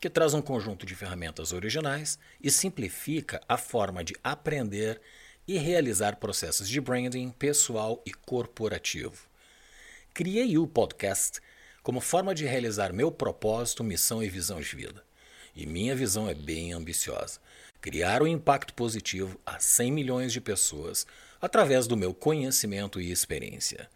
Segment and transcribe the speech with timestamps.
[0.00, 5.00] que traz um conjunto de ferramentas originais e simplifica a forma de aprender
[5.46, 9.26] e realizar processos de branding pessoal e corporativo.
[10.12, 11.40] Criei o podcast
[11.82, 15.04] como forma de realizar meu propósito, missão e visão de vida.
[15.54, 17.38] E minha visão é bem ambiciosa:
[17.80, 21.06] criar um impacto positivo a 100 milhões de pessoas
[21.40, 23.88] através do meu conhecimento e experiência.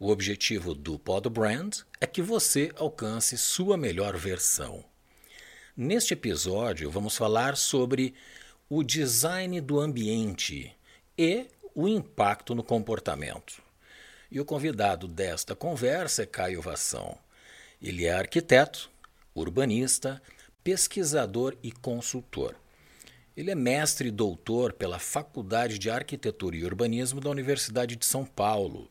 [0.00, 4.84] O objetivo do Pod Brand é que você alcance sua melhor versão.
[5.74, 8.12] Neste episódio, vamos falar sobre
[8.68, 10.70] o design do ambiente
[11.16, 13.62] e o impacto no comportamento.
[14.30, 17.16] E o convidado desta conversa é Caio Vação.
[17.80, 18.90] Ele é arquiteto,
[19.34, 20.20] urbanista,
[20.62, 22.54] pesquisador e consultor.
[23.34, 28.26] Ele é mestre e doutor pela Faculdade de Arquitetura e Urbanismo da Universidade de São
[28.26, 28.90] Paulo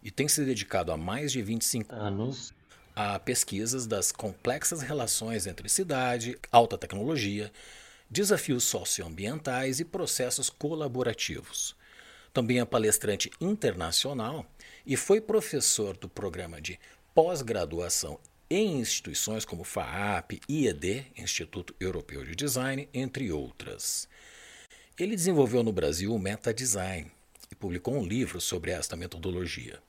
[0.00, 2.54] e tem se dedicado há mais de 25 anos
[2.94, 7.50] a pesquisas das complexas relações entre cidade, alta tecnologia,
[8.08, 11.76] desafios socioambientais e processos colaborativos.
[12.32, 14.46] Também é palestrante internacional
[14.86, 16.78] e foi professor do programa de
[17.14, 18.18] pós-graduação
[18.48, 24.08] em instituições como FAAP, IED, Instituto Europeu de Design, entre outras.
[24.98, 27.10] Ele desenvolveu no Brasil o Meta Design
[27.50, 29.80] e publicou um livro sobre esta metodologia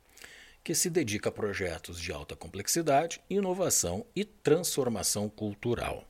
[0.64, 6.08] que se dedica a projetos de alta complexidade, inovação e transformação cultural.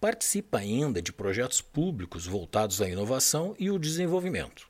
[0.00, 4.66] Participa ainda de projetos públicos voltados à inovação e o desenvolvimento.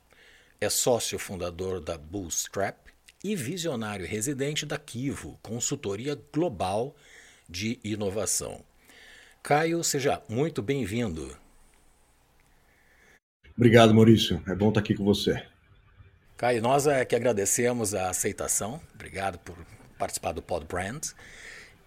[0.59, 2.77] É sócio fundador da Bootstrap
[3.23, 6.95] e visionário residente da Kivo, consultoria global
[7.47, 8.63] de inovação.
[9.41, 11.35] Caio, seja muito bem-vindo.
[13.55, 14.41] Obrigado, Maurício.
[14.47, 15.50] É bom estar aqui com você.
[16.41, 18.81] Caio, nós é que agradecemos a aceitação.
[18.95, 19.55] Obrigado por
[19.99, 21.09] participar do Pod Brand.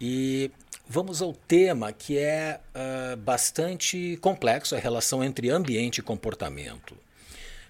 [0.01, 0.49] E
[0.89, 6.97] vamos ao tema que é uh, bastante complexo, a relação entre ambiente e comportamento.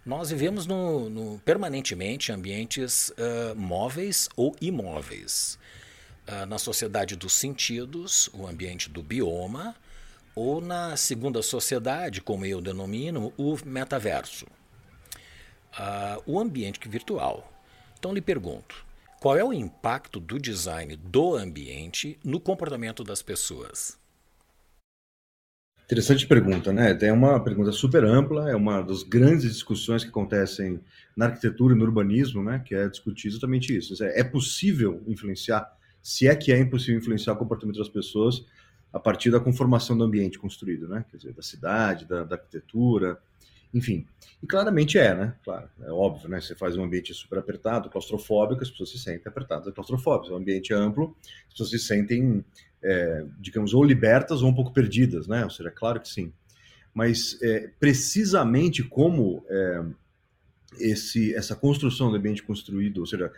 [0.04, 5.58] Nós vivemos no, no, permanentemente em ambientes uh, móveis ou imóveis.
[6.28, 9.74] Uh, na sociedade dos sentidos, o ambiente do bioma,
[10.34, 14.44] ou na segunda sociedade, como eu denomino, o metaverso
[15.78, 17.52] uh, o ambiente virtual.
[17.98, 18.84] Então lhe pergunto,
[19.20, 23.98] qual é o impacto do design do ambiente no comportamento das pessoas?
[25.84, 26.96] Interessante pergunta, né?
[27.02, 30.80] É uma pergunta super ampla, é uma das grandes discussões que acontecem
[31.14, 32.62] na arquitetura e no urbanismo, né?
[32.64, 34.02] Que é discutir exatamente isso.
[34.02, 35.70] É possível influenciar,
[36.02, 38.46] se é que é impossível influenciar o comportamento das pessoas
[38.90, 41.04] a partir da conformação do ambiente construído, né?
[41.10, 43.18] Quer dizer, da cidade, da, da arquitetura,
[43.74, 44.06] enfim,
[44.40, 45.34] e claramente é, né?
[45.42, 46.40] Claro, é óbvio, né?
[46.40, 50.30] Você faz um ambiente super apertado, claustrofóbico, as pessoas se sentem apertadas claustrofóbicas.
[50.30, 51.16] É um ambiente amplo,
[51.48, 52.44] as pessoas se sentem,
[52.80, 55.42] é, digamos, ou libertas ou um pouco perdidas, né?
[55.42, 56.32] Ou seja, claro que sim.
[56.94, 59.84] Mas é, precisamente como é,
[60.78, 63.32] esse, essa construção do ambiente construído, ou seja,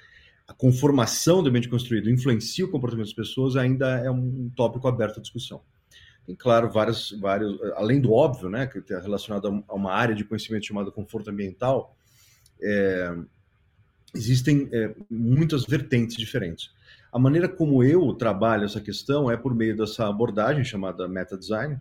[0.47, 5.19] a conformação do ambiente construído influencia o comportamento das pessoas, ainda é um tópico aberto
[5.19, 5.63] à discussão.
[6.27, 10.25] Tem, claro, vários, vários, além do óbvio, né, que é relacionado a uma área de
[10.25, 11.97] conhecimento chamada conforto ambiental,
[12.61, 13.17] é,
[14.15, 16.71] existem é, muitas vertentes diferentes.
[17.13, 21.81] A maneira como eu trabalho essa questão é por meio dessa abordagem chamada meta design,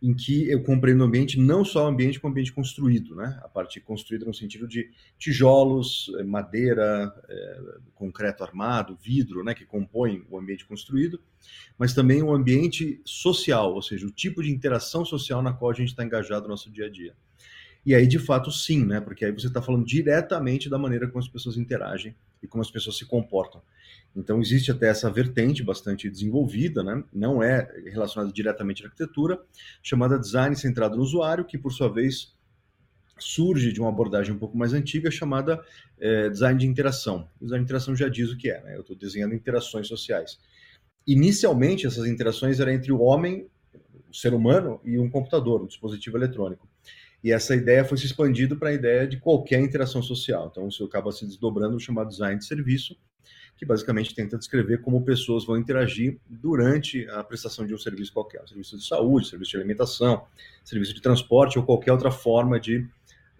[0.00, 3.38] em que eu compreendo o ambiente, não só o ambiente, como o ambiente construído, né?
[3.42, 7.60] A parte construída no sentido de tijolos, eh, madeira, é,
[7.94, 9.54] concreto armado, vidro, né?
[9.54, 11.20] Que compõem o ambiente construído,
[11.76, 15.74] mas também o ambiente social, ou seja, o tipo de interação social na qual a
[15.74, 17.14] gente está engajado no nosso dia a dia.
[17.84, 19.00] E aí, de fato, sim, né?
[19.00, 22.70] Porque aí você está falando diretamente da maneira como as pessoas interagem e como as
[22.70, 23.62] pessoas se comportam.
[24.18, 27.04] Então, existe até essa vertente bastante desenvolvida, né?
[27.12, 29.40] não é relacionada diretamente à arquitetura,
[29.80, 32.34] chamada design centrado no usuário, que, por sua vez,
[33.16, 35.62] surge de uma abordagem um pouco mais antiga chamada
[36.00, 37.28] é, design de interação.
[37.40, 38.76] O design de interação já diz o que é, né?
[38.76, 40.38] eu estou desenhando interações sociais.
[41.06, 43.46] Inicialmente, essas interações eram entre o homem,
[44.10, 46.68] o ser humano, e um computador, um dispositivo eletrônico.
[47.22, 50.48] E essa ideia foi se expandindo para a ideia de qualquer interação social.
[50.50, 52.96] Então, isso acaba se desdobrando no chamado design de serviço,
[53.58, 58.40] que basicamente tenta descrever como pessoas vão interagir durante a prestação de um serviço qualquer,
[58.40, 60.24] um serviço de saúde, serviço de alimentação,
[60.64, 62.86] serviço de transporte ou qualquer outra forma de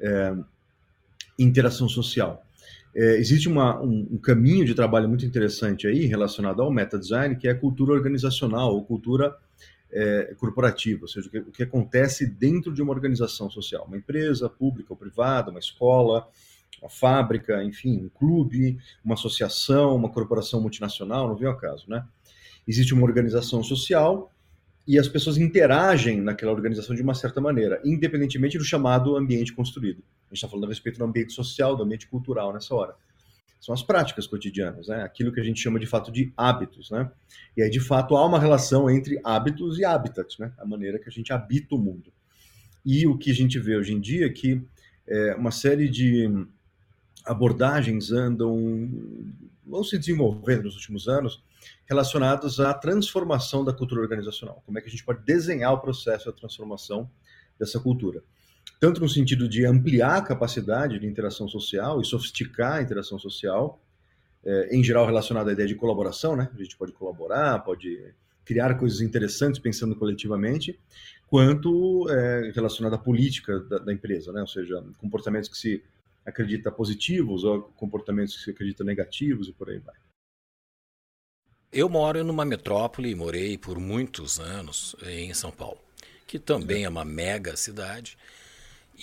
[0.00, 0.34] é,
[1.38, 2.44] interação social.
[2.92, 7.36] É, existe uma, um, um, caminho de trabalho muito interessante aí relacionado ao meta design,
[7.36, 9.36] que é a cultura organizacional ou cultura
[9.92, 13.96] é, corporativa, ou seja, o que, o que acontece dentro de uma organização social, uma
[13.96, 16.28] empresa pública ou privada, uma escola,
[16.80, 22.04] uma fábrica, enfim, um clube, uma associação, uma corporação multinacional, não vem ao caso, né?
[22.66, 24.32] Existe uma organização social
[24.86, 30.02] e as pessoas interagem naquela organização de uma certa maneira, independentemente do chamado ambiente construído.
[30.30, 32.94] A gente está falando a respeito do ambiente social, do ambiente cultural nessa hora.
[33.60, 35.02] São as práticas cotidianas, né?
[35.02, 36.90] aquilo que a gente chama de fato de hábitos.
[36.90, 37.10] Né?
[37.56, 40.52] E aí, de fato, há uma relação entre hábitos e habitat, né?
[40.58, 42.12] a maneira que a gente habita o mundo.
[42.84, 44.62] E o que a gente vê hoje em dia é que
[45.06, 46.28] é, uma série de
[47.28, 48.90] abordagens andam
[49.68, 51.42] vão se desenvolvendo nos últimos anos
[51.86, 54.62] relacionados à transformação da cultura organizacional.
[54.64, 57.10] Como é que a gente pode desenhar o processo da transformação
[57.58, 58.22] dessa cultura?
[58.80, 63.82] Tanto no sentido de ampliar a capacidade de interação social e sofisticar a interação social,
[64.44, 66.48] é, em geral relacionada à ideia de colaboração, né?
[66.54, 68.14] A gente pode colaborar, pode
[68.44, 70.78] criar coisas interessantes pensando coletivamente,
[71.26, 74.40] quanto é, relacionada à política da, da empresa, né?
[74.40, 75.82] Ou seja, comportamentos que se
[76.28, 79.96] acredita positivos ou comportamentos que se acredita negativos e por aí vai.
[81.72, 85.80] Eu moro numa metrópole, morei por muitos anos em São Paulo,
[86.26, 88.16] que também é uma mega cidade,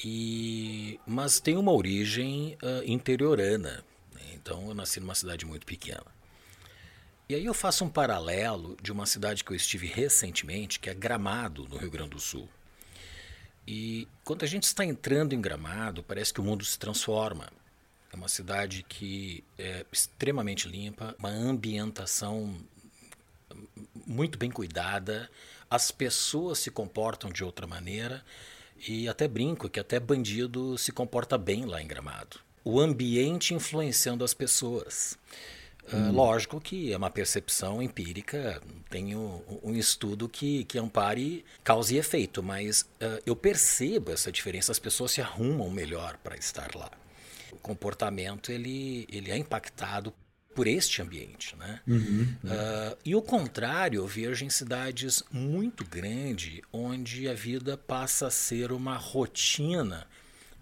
[0.03, 3.83] e mas tem uma origem uh, interiorana.
[4.13, 4.21] Né?
[4.33, 6.05] Então eu nasci numa cidade muito pequena.
[7.27, 10.93] E aí eu faço um paralelo de uma cidade que eu estive recentemente, que é
[10.93, 12.47] Gramado, no Rio Grande do Sul.
[13.67, 17.51] E quando a gente está entrando em Gramado, parece que o mundo se transforma.
[18.11, 22.55] É uma cidade que é extremamente limpa, uma ambientação
[24.05, 25.29] muito bem cuidada,
[25.69, 28.23] as pessoas se comportam de outra maneira
[28.87, 32.39] e até brinco que até bandido se comporta bem lá em Gramado.
[32.63, 35.17] O ambiente influenciando as pessoas.
[35.93, 41.97] Uh, lógico que é uma percepção empírica, tenho um estudo que, que ampare causa e
[41.97, 46.89] efeito, mas uh, eu percebo essa diferença, as pessoas se arrumam melhor para estar lá.
[47.51, 50.13] O comportamento ele, ele é impactado
[50.55, 51.55] por este ambiente.
[51.57, 51.81] Né?
[51.85, 58.27] Uhum, uh, e o contrário eu vejo em cidades muito grandes, onde a vida passa
[58.27, 60.07] a ser uma rotina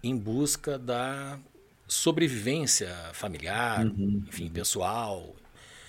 [0.02, 1.38] em busca da
[1.86, 4.24] sobrevivência familiar, uhum.
[4.28, 5.34] enfim, pessoal.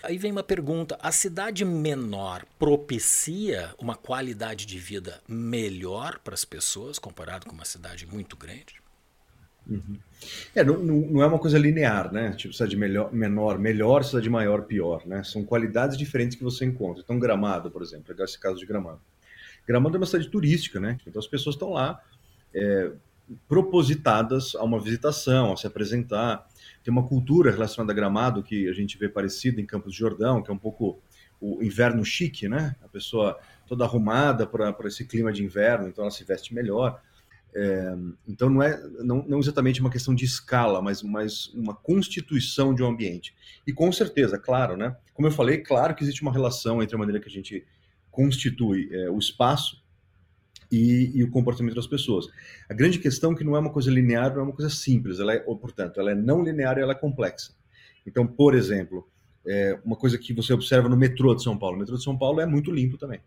[0.04, 6.46] Aí vem uma pergunta: a cidade menor propicia uma qualidade de vida melhor para as
[6.46, 8.86] pessoas comparado com uma cidade muito grande?
[9.68, 9.98] Uhum.
[10.54, 12.34] É, não, não, é uma coisa linear, né?
[12.34, 15.24] Tipo, cidade melhor, menor, melhor, cidade maior, pior, né?
[15.24, 17.02] São qualidades diferentes que você encontra.
[17.04, 19.02] Então, Gramado, por exemplo, pegar esse caso de Gramado.
[19.68, 20.98] Gramado é uma cidade turística, né?
[21.08, 22.00] Então, as pessoas estão lá
[22.54, 22.92] é,
[23.48, 26.48] propositadas a uma visitação, a se apresentar.
[26.84, 30.42] Tem uma cultura relacionada a Gramado que a gente vê parecida em Campos de Jordão,
[30.42, 31.02] que é um pouco
[31.40, 32.76] o inverno chique, né?
[32.84, 33.38] A pessoa
[33.68, 37.02] toda arrumada para esse clima de inverno, então ela se veste melhor.
[37.58, 37.96] É,
[38.28, 42.84] então não é não, não, exatamente uma questão de escala, mas, mas uma constituição de
[42.84, 43.34] um ambiente.
[43.66, 44.96] E com certeza, claro, né?
[45.14, 47.66] Como eu falei, claro que existe uma relação entre a maneira que a gente
[48.12, 49.85] constitui é, o espaço
[50.76, 52.28] e, e, o comportamento das pessoas.
[52.70, 55.20] A grande questão é que não é uma coisa linear, não é uma coisa simples,
[55.20, 57.54] ela é, portanto, ela é não linear e ela é complexa.
[58.06, 59.08] Então, por exemplo,
[59.48, 62.18] é, uma coisa que você observa no metrô de São Paulo, o metrô de São
[62.18, 63.20] Paulo é muito limpo também.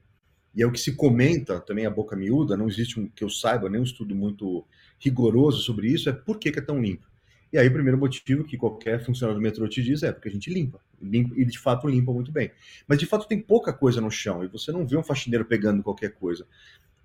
[0.55, 3.31] E é o que se comenta também a boca miúda, não existe um que eu
[3.31, 4.65] saiba nenhum estudo muito
[4.99, 7.07] rigoroso sobre isso, é por que, que é tão limpo.
[7.53, 10.33] E aí o primeiro motivo que qualquer funcionário do metrô te diz é porque a
[10.33, 12.51] gente limpa, limpa e de fato limpa muito bem.
[12.87, 15.83] Mas de fato tem pouca coisa no chão e você não vê um faxineiro pegando
[15.83, 16.47] qualquer coisa.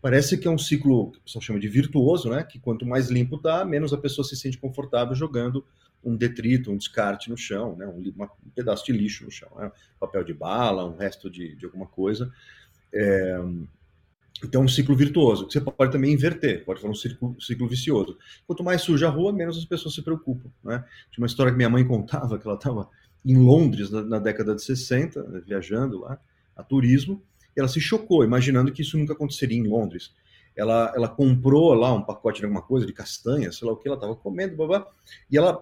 [0.03, 2.43] Parece que é um ciclo que o pessoal chama de virtuoso, né?
[2.43, 5.65] Que quanto mais limpo tá, menos a pessoa se sente confortável jogando
[6.03, 7.87] um detrito, um descarte no chão, né?
[7.87, 9.71] Um, um pedaço de lixo no chão, né?
[9.97, 12.29] papel de bala, um resto de, de alguma coisa.
[12.93, 13.39] É,
[14.43, 18.17] então, um ciclo virtuoso, que você pode também inverter, pode fazer um ciclo, ciclo vicioso.
[18.45, 20.49] Quanto mais suja a rua, menos as pessoas se preocupam.
[20.61, 20.83] Né?
[21.11, 22.89] Tinha uma história que minha mãe contava, que ela estava
[23.23, 26.19] em Londres na, na, década de 60, né, viajando lá,
[26.57, 27.23] a turismo,
[27.59, 30.11] ela se chocou, imaginando que isso nunca aconteceria em Londres.
[30.55, 33.87] Ela, ela comprou lá um pacote de alguma coisa, de castanha, sei lá o que,
[33.87, 34.87] ela estava comendo, babá,
[35.29, 35.61] e ela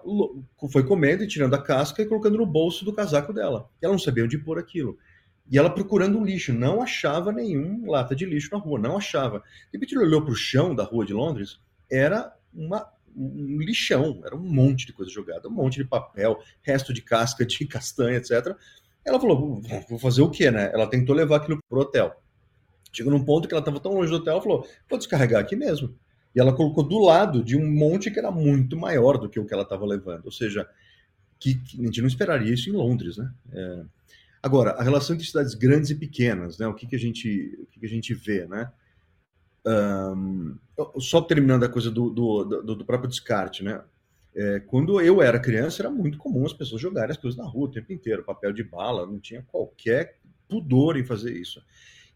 [0.70, 3.70] foi comendo e tirando a casca e colocando no bolso do casaco dela.
[3.80, 4.98] Ela não sabia onde pôr aquilo.
[5.50, 9.40] E ela procurando um lixo, não achava nenhum lata de lixo na rua, não achava.
[9.70, 11.58] De repente ele olhou para o chão da rua de Londres,
[11.90, 16.92] era uma, um lixão, era um monte de coisa jogada, um monte de papel, resto
[16.92, 18.56] de casca de castanha, etc.
[19.04, 20.70] Ela falou: vou fazer o quê, né?
[20.72, 22.14] Ela tentou levar aquilo pro hotel.
[22.92, 25.56] Chegou num ponto que ela estava tão longe do hotel, ela falou: vou descarregar aqui
[25.56, 25.94] mesmo.
[26.34, 29.44] E ela colocou do lado de um monte que era muito maior do que o
[29.44, 30.26] que ela estava levando.
[30.26, 30.66] Ou seja,
[31.38, 33.30] que, que, a gente não esperaria isso em Londres, né?
[33.52, 33.82] É...
[34.42, 36.66] Agora, a relação entre cidades grandes e pequenas, né?
[36.66, 38.70] O que, que, a, gente, o que, que a gente vê, né?
[39.64, 40.56] Um,
[40.98, 43.80] só terminando a coisa do, do, do, do próprio descarte, né?
[44.34, 47.66] É, quando eu era criança, era muito comum as pessoas jogarem as coisas na rua
[47.66, 51.62] o tempo inteiro, papel de bala, não tinha qualquer pudor em fazer isso.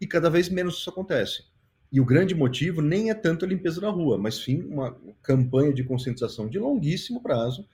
[0.00, 1.44] E cada vez menos isso acontece.
[1.92, 5.72] E o grande motivo nem é tanto a limpeza da rua, mas sim uma campanha
[5.72, 7.66] de conscientização de longuíssimo prazo,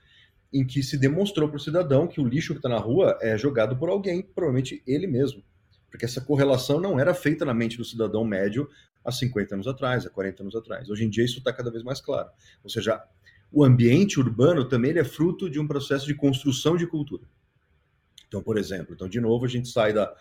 [0.52, 3.38] em que se demonstrou para o cidadão que o lixo que está na rua é
[3.38, 5.42] jogado por alguém, provavelmente ele mesmo.
[5.90, 8.68] Porque essa correlação não era feita na mente do cidadão médio
[9.04, 10.90] há 50 anos atrás, há 40 anos atrás.
[10.90, 12.28] Hoje em dia isso está cada vez mais claro.
[12.62, 13.02] Ou seja,
[13.52, 17.24] o ambiente urbano também é fruto de um processo de construção de cultura.
[18.26, 20.12] Então, por exemplo, então de novo a gente sai da,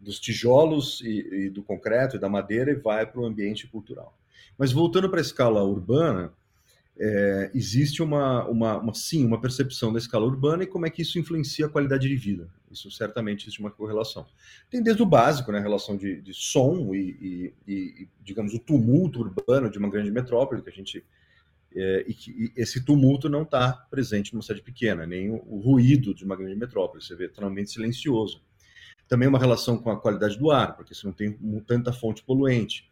[0.00, 4.18] dos tijolos e, e do concreto e da madeira e vai para o ambiente cultural.
[4.58, 6.32] Mas voltando para a escala urbana,
[6.98, 11.02] é, existe uma, uma, uma, sim, uma percepção da escala urbana e como é que
[11.02, 12.48] isso influencia a qualidade de vida.
[12.70, 14.26] Isso certamente existe uma correlação.
[14.70, 18.58] Tem desde o básico, né, a relação de, de som e, e, e, digamos, o
[18.58, 21.04] tumulto urbano de uma grande metrópole, que a gente
[21.74, 25.60] é, e que e esse tumulto não está presente numa cidade pequena, nem o, o,
[25.60, 28.42] ruído de uma grande metrópole, você vê totalmente silencioso.
[29.08, 31.32] Também uma relação com a qualidade do ar, porque você não tem
[31.66, 32.88] tanta fonte poluente.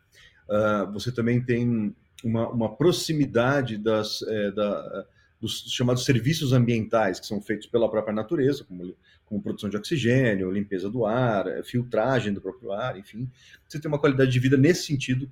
[0.49, 1.95] Uh, você também tem
[2.25, 5.07] uma, uma proximidade das, é, da,
[5.41, 8.95] dos chamados serviços ambientais, que são feitos pela própria natureza, como,
[9.25, 13.31] como produção de oxigênio, limpeza do ar, é, filtragem do próprio ar, enfim.
[13.69, 15.31] Você tem uma qualidade de vida nesse sentido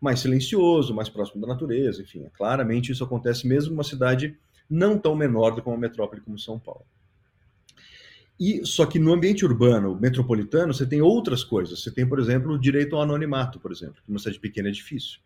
[0.00, 2.24] mais silencioso, mais próximo da natureza, enfim.
[2.24, 4.36] É, claramente isso acontece mesmo numa cidade
[4.68, 6.84] não tão menor do que uma metrópole como São Paulo.
[8.38, 11.82] E só que no ambiente urbano, metropolitano, você tem outras coisas.
[11.82, 15.18] Você tem, por exemplo, o direito ao anonimato, por exemplo, numa cidade pequena é difícil.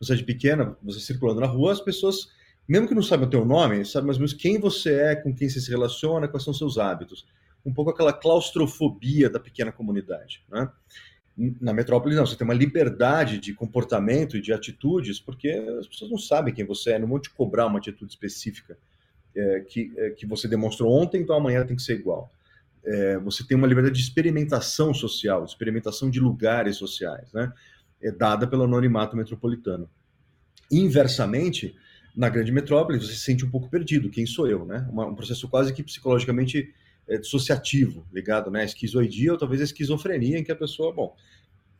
[0.00, 2.28] Numa cidade pequena, você circulando na rua, as pessoas,
[2.68, 5.34] mesmo que não saibam o teu nome, sabem mais ou menos quem você é, com
[5.34, 7.26] quem você se relaciona, quais são seus hábitos.
[7.66, 10.70] Um pouco aquela claustrofobia da pequena comunidade, né?
[11.36, 15.48] Na metrópole, não, você tem uma liberdade de comportamento e de atitudes, porque
[15.80, 18.76] as pessoas não sabem quem você é, não vão te cobrar uma atitude específica
[19.34, 22.30] é, que, é, que você demonstrou ontem, então amanhã tem que ser igual.
[22.84, 27.52] É, você tem uma liberdade de experimentação social, de experimentação de lugares sociais, né?
[28.02, 29.88] É dada pelo anonimato metropolitano.
[30.70, 31.74] Inversamente,
[32.14, 34.10] na grande metrópole, você se sente um pouco perdido.
[34.10, 34.86] Quem sou eu, né?
[34.92, 36.74] Um processo quase que psicologicamente
[37.08, 38.64] é, dissociativo, ligado, né?
[38.64, 41.16] Esquizoidia ou talvez a esquizofrenia, em que a pessoa, bom,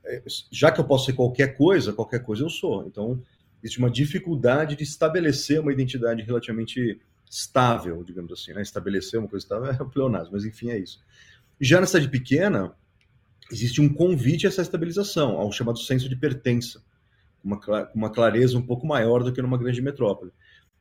[0.05, 2.87] é, já que eu posso ser qualquer coisa, qualquer coisa eu sou.
[2.87, 3.23] Então,
[3.63, 7.01] existe uma dificuldade de estabelecer uma identidade relativamente
[7.31, 8.63] estável, digamos assim, né?
[8.63, 11.01] Estabelecer uma coisa estável é o pleonasmo, mas enfim, é isso.
[11.61, 12.75] Já na cidade pequena,
[13.51, 16.83] existe um convite a essa estabilização, ao chamado senso de pertença,
[17.43, 17.61] uma,
[17.95, 20.33] uma clareza um pouco maior do que numa grande metrópole.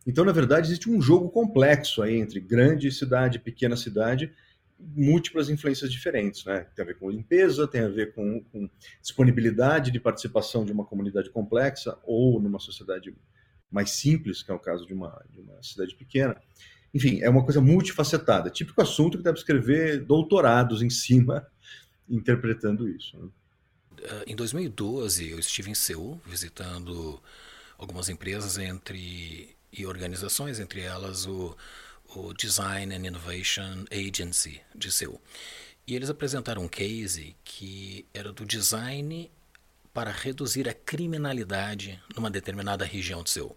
[0.05, 4.31] Então, na verdade, existe um jogo complexo aí entre grande cidade, pequena cidade,
[4.79, 6.65] múltiplas influências diferentes, né?
[6.75, 8.69] Tem a ver com limpeza, tem a ver com, com
[9.01, 13.15] disponibilidade de participação de uma comunidade complexa ou numa sociedade
[13.69, 16.35] mais simples, que é o caso de uma, de uma cidade pequena.
[16.93, 21.47] Enfim, é uma coisa multifacetada, típico assunto que deve escrever doutorados em cima,
[22.09, 23.17] interpretando isso.
[23.17, 23.29] Né?
[24.25, 27.21] Em 2012, eu estive em Seul visitando
[27.77, 31.55] algumas empresas entre e organizações, entre elas o,
[32.15, 35.21] o Design and Innovation Agency de Seul.
[35.87, 39.31] E eles apresentaram um case que era do design
[39.93, 43.55] para reduzir a criminalidade numa determinada região de Seul.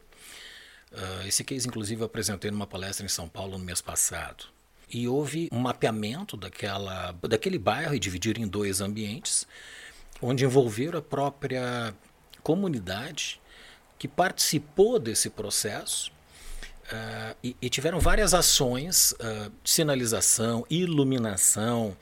[0.93, 4.47] Uh, esse case, inclusive, eu apresentei numa palestra em São Paulo no mês passado.
[4.89, 9.47] E houve um mapeamento daquela, daquele bairro e dividir em dois ambientes,
[10.23, 11.95] onde envolveram a própria
[12.43, 13.41] comunidade
[14.05, 16.13] que participou desse processo
[16.93, 21.97] uh, e, e, tiveram várias ações uh, sinalização, iluminação,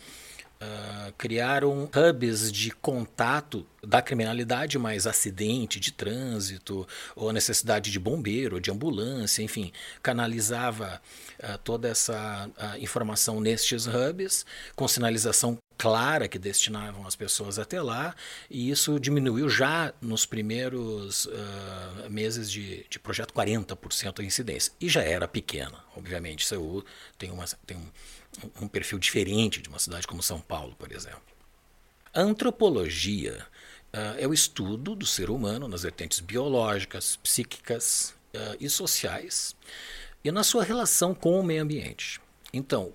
[0.61, 8.61] uh, criaram hubs de contato da criminalidade, mais acidente de trânsito, ou necessidade de bombeiro,
[8.61, 11.01] de ambulância, enfim, canalizava
[11.63, 12.49] toda essa
[12.81, 18.15] informação nestes hubs, com sinalização clara que destinavam as pessoas até lá,
[18.49, 24.73] e isso diminuiu já nos primeiros uh, meses de, de projeto 40% a incidência.
[24.81, 26.47] E já era pequena, obviamente.
[26.47, 26.85] Seul
[27.19, 31.21] tem, uma, tem um, um perfil diferente de uma cidade como São Paulo, por exemplo.
[32.15, 33.45] A antropologia
[33.93, 39.57] uh, é o estudo do ser humano nas vertentes biológicas, psíquicas, uh, e sociais
[40.23, 42.21] e na sua relação com o meio ambiente.
[42.53, 42.93] Então,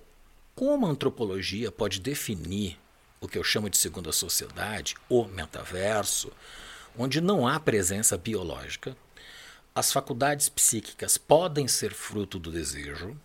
[0.58, 2.76] como a antropologia pode definir
[3.20, 6.32] o que eu chamo de segunda sociedade, o metaverso,
[6.98, 8.96] onde não há presença biológica,
[9.72, 13.16] as faculdades psíquicas podem ser fruto do desejo,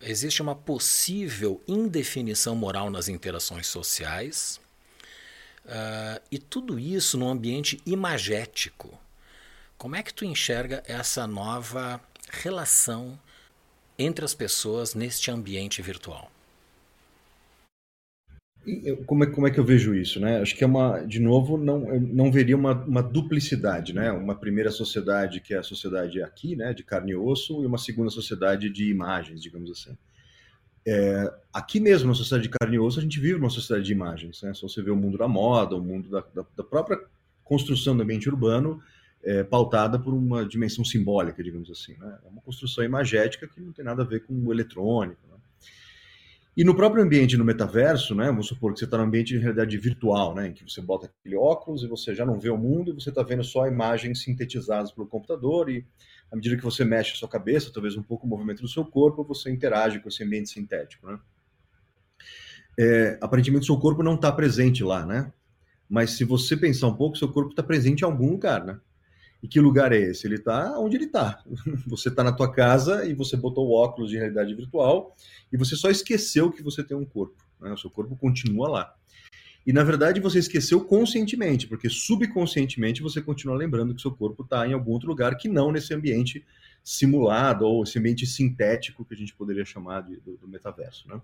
[0.00, 4.60] existe uma possível indefinição moral nas interações sociais,
[5.64, 8.96] uh, e tudo isso num ambiente imagético.
[9.76, 13.18] Como é que tu enxerga essa nova relação
[13.98, 16.30] entre as pessoas neste ambiente virtual?
[19.06, 20.40] Como é, como é que eu vejo isso, né?
[20.40, 24.12] Acho que é uma, de novo, não, não veria uma, uma duplicidade, né?
[24.12, 27.78] Uma primeira sociedade que é a sociedade aqui, né, de carne e osso, e uma
[27.78, 29.96] segunda sociedade de imagens, digamos assim.
[30.86, 33.92] É, aqui mesmo, na sociedade de carne e osso, a gente vive uma sociedade de
[33.92, 34.52] imagens, né?
[34.52, 37.00] Só você vê o mundo da moda, o mundo da, da, da própria
[37.42, 38.82] construção do ambiente urbano,
[39.22, 41.94] é, pautada por uma dimensão simbólica, digamos assim.
[41.98, 42.18] Né?
[42.24, 45.20] É uma construção imagética que não tem nada a ver com o eletrônico.
[45.28, 45.36] Né?
[46.56, 49.38] E no próprio ambiente, no metaverso, né, vamos supor que você está no ambiente de
[49.38, 52.56] realidade virtual, né, em que você bota aquele óculos e você já não vê o
[52.56, 55.86] mundo e você está vendo só imagens sintetizadas pelo computador e
[56.32, 58.84] à medida que você mexe a sua cabeça, talvez um pouco o movimento do seu
[58.84, 61.06] corpo, você interage com esse ambiente sintético.
[61.06, 61.18] Né?
[62.78, 65.32] É, aparentemente, seu corpo não está presente lá, né?
[65.88, 68.78] Mas se você pensar um pouco, seu corpo está presente em algum lugar, né?
[69.42, 70.26] E que lugar é esse?
[70.26, 71.42] Ele está onde ele está.
[71.86, 75.14] Você está na tua casa e você botou o óculos de realidade virtual
[75.52, 77.44] e você só esqueceu que você tem um corpo.
[77.60, 77.72] Né?
[77.72, 78.94] O seu corpo continua lá.
[79.66, 84.66] E na verdade você esqueceu conscientemente, porque subconscientemente você continua lembrando que seu corpo está
[84.66, 86.44] em algum outro lugar que não nesse ambiente
[86.82, 91.06] simulado ou esse ambiente sintético que a gente poderia chamar de, do, do metaverso.
[91.08, 91.20] Né?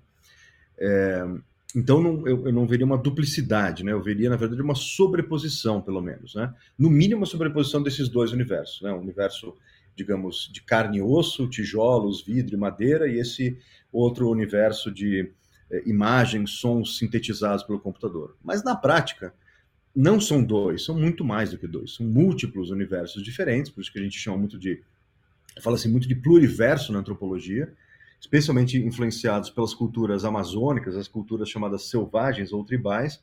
[0.76, 1.26] É,
[1.74, 3.92] então não, eu, eu, não veria uma duplicidade, né?
[3.92, 6.54] Eu veria, na verdade, uma sobreposição, pelo menos, né?
[6.78, 8.92] No mínimo, uma sobreposição desses dois universos, né?
[8.92, 9.56] Universo,
[9.96, 13.58] digamos, de carne e osso, tijolos, vidro e madeira, e esse
[13.92, 15.32] outro universo de
[15.70, 18.36] eh, imagens, sons sintetizados pelo computador.
[18.42, 19.34] Mas na prática,
[19.94, 23.92] não são dois, são muito mais do que dois, são múltiplos universos diferentes, por isso
[23.92, 24.82] que a gente chama muito de
[25.60, 27.72] fala-se muito de pluriverso na antropologia,
[28.24, 33.22] especialmente influenciados pelas culturas amazônicas, as culturas chamadas selvagens ou tribais,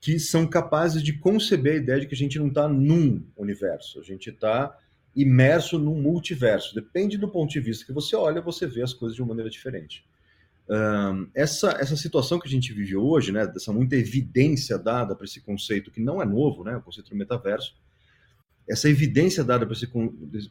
[0.00, 3.98] que são capazes de conceber a ideia de que a gente não está num universo,
[3.98, 4.78] a gente está
[5.14, 6.72] imerso num multiverso.
[6.72, 9.50] Depende do ponto de vista que você olha, você vê as coisas de uma maneira
[9.50, 10.04] diferente.
[10.68, 15.24] Um, essa, essa situação que a gente vive hoje, né, dessa muita evidência dada para
[15.24, 17.74] esse conceito, que não é novo, né, o conceito do metaverso,
[18.68, 19.90] essa evidência dada para esse,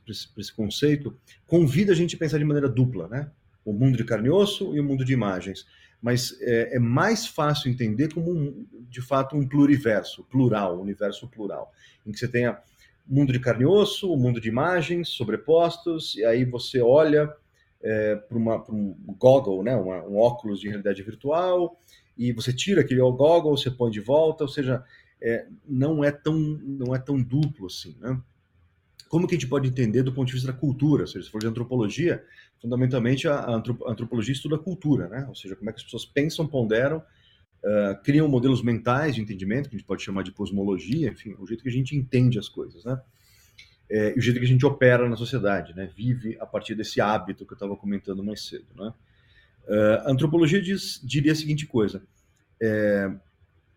[0.10, 3.32] esse, esse, conceito convida a gente a pensar de maneira dupla, né?
[3.66, 5.66] O mundo de carne e osso e o mundo de imagens.
[6.02, 11.72] Mas é, é mais fácil entender como, um, de fato, um pluriverso, plural, universo plural,
[12.06, 12.60] em que você tenha
[13.08, 17.32] mundo de carne e osso, o mundo de imagens sobrepostos, e aí você olha
[17.84, 21.80] é, para um goggle, né, uma, um óculos de realidade virtual,
[22.18, 24.84] e você tira aquele goggle, você põe de volta, ou seja,
[25.22, 28.20] é, não é tão não é tão duplo assim, né?
[29.12, 31.02] Como que a gente pode entender do ponto de vista da cultura?
[31.02, 32.24] Ou seja, se for de antropologia,
[32.62, 33.46] fundamentalmente a,
[33.86, 35.26] antropologia estuda a cultura, né?
[35.28, 39.68] Ou seja, como é que as pessoas pensam, ponderam, uh, criam modelos mentais de entendimento,
[39.68, 42.48] que a gente pode chamar de cosmologia, enfim, o jeito que a gente entende as
[42.48, 43.02] coisas, né?
[43.90, 45.92] É, e o jeito que a gente opera na sociedade, né?
[45.94, 48.94] Vive a partir desse hábito que eu estava comentando mais cedo, né?
[49.68, 52.02] Uh, a antropologia diz, diria a seguinte coisa:
[52.62, 53.12] é,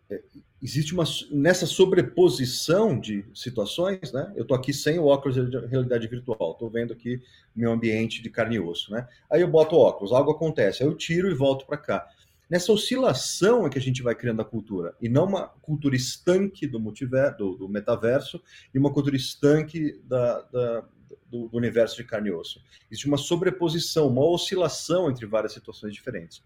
[0.09, 0.23] é,
[0.64, 4.33] existe uma nessa sobreposição de situações, né?
[4.35, 7.20] Eu estou aqui sem o óculos de realidade virtual, estou vendo aqui
[7.55, 9.07] meu ambiente de carne e osso, né?
[9.31, 12.09] Aí eu boto o óculos, algo acontece, aí eu tiro e volto para cá.
[12.48, 16.66] Nessa oscilação é que a gente vai criando a cultura, e não uma cultura estanque
[16.66, 18.40] do, do, do metaverso
[18.72, 20.85] e uma cultura estanque da, da,
[21.31, 22.62] do, do universo de carne e osso.
[22.90, 26.42] Existe uma sobreposição, uma oscilação entre várias situações diferentes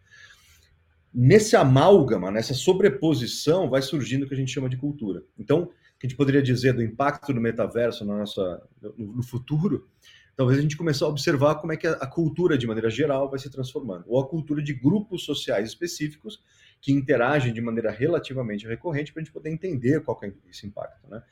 [1.12, 5.23] nesse amálgama, nessa sobreposição, vai surgindo o que a gente chama de cultura.
[5.38, 5.66] Então, o
[5.99, 8.62] que a gente poderia dizer do impacto do metaverso na nossa,
[8.97, 9.88] no, futuro,
[10.37, 13.29] talvez a gente comece a observar como é que a, a, cultura, de maneira geral,
[13.29, 14.05] vai se transformando.
[14.07, 16.42] Ou a cultura de grupos sociais específicos
[16.81, 21.09] que interagem de maneira relativamente recorrente para a gente poder entender qual é esse impacto.
[21.09, 21.23] Né?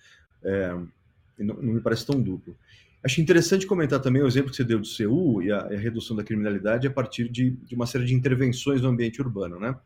[0.43, 0.69] É,
[1.39, 2.57] não, não me parece tão duplo.
[3.03, 6.17] Acho interessante comentar também o exemplo que você deu do CU e a, a redução
[6.17, 9.77] da criminalidade a partir de, de, uma série de intervenções no ambiente urbano, né?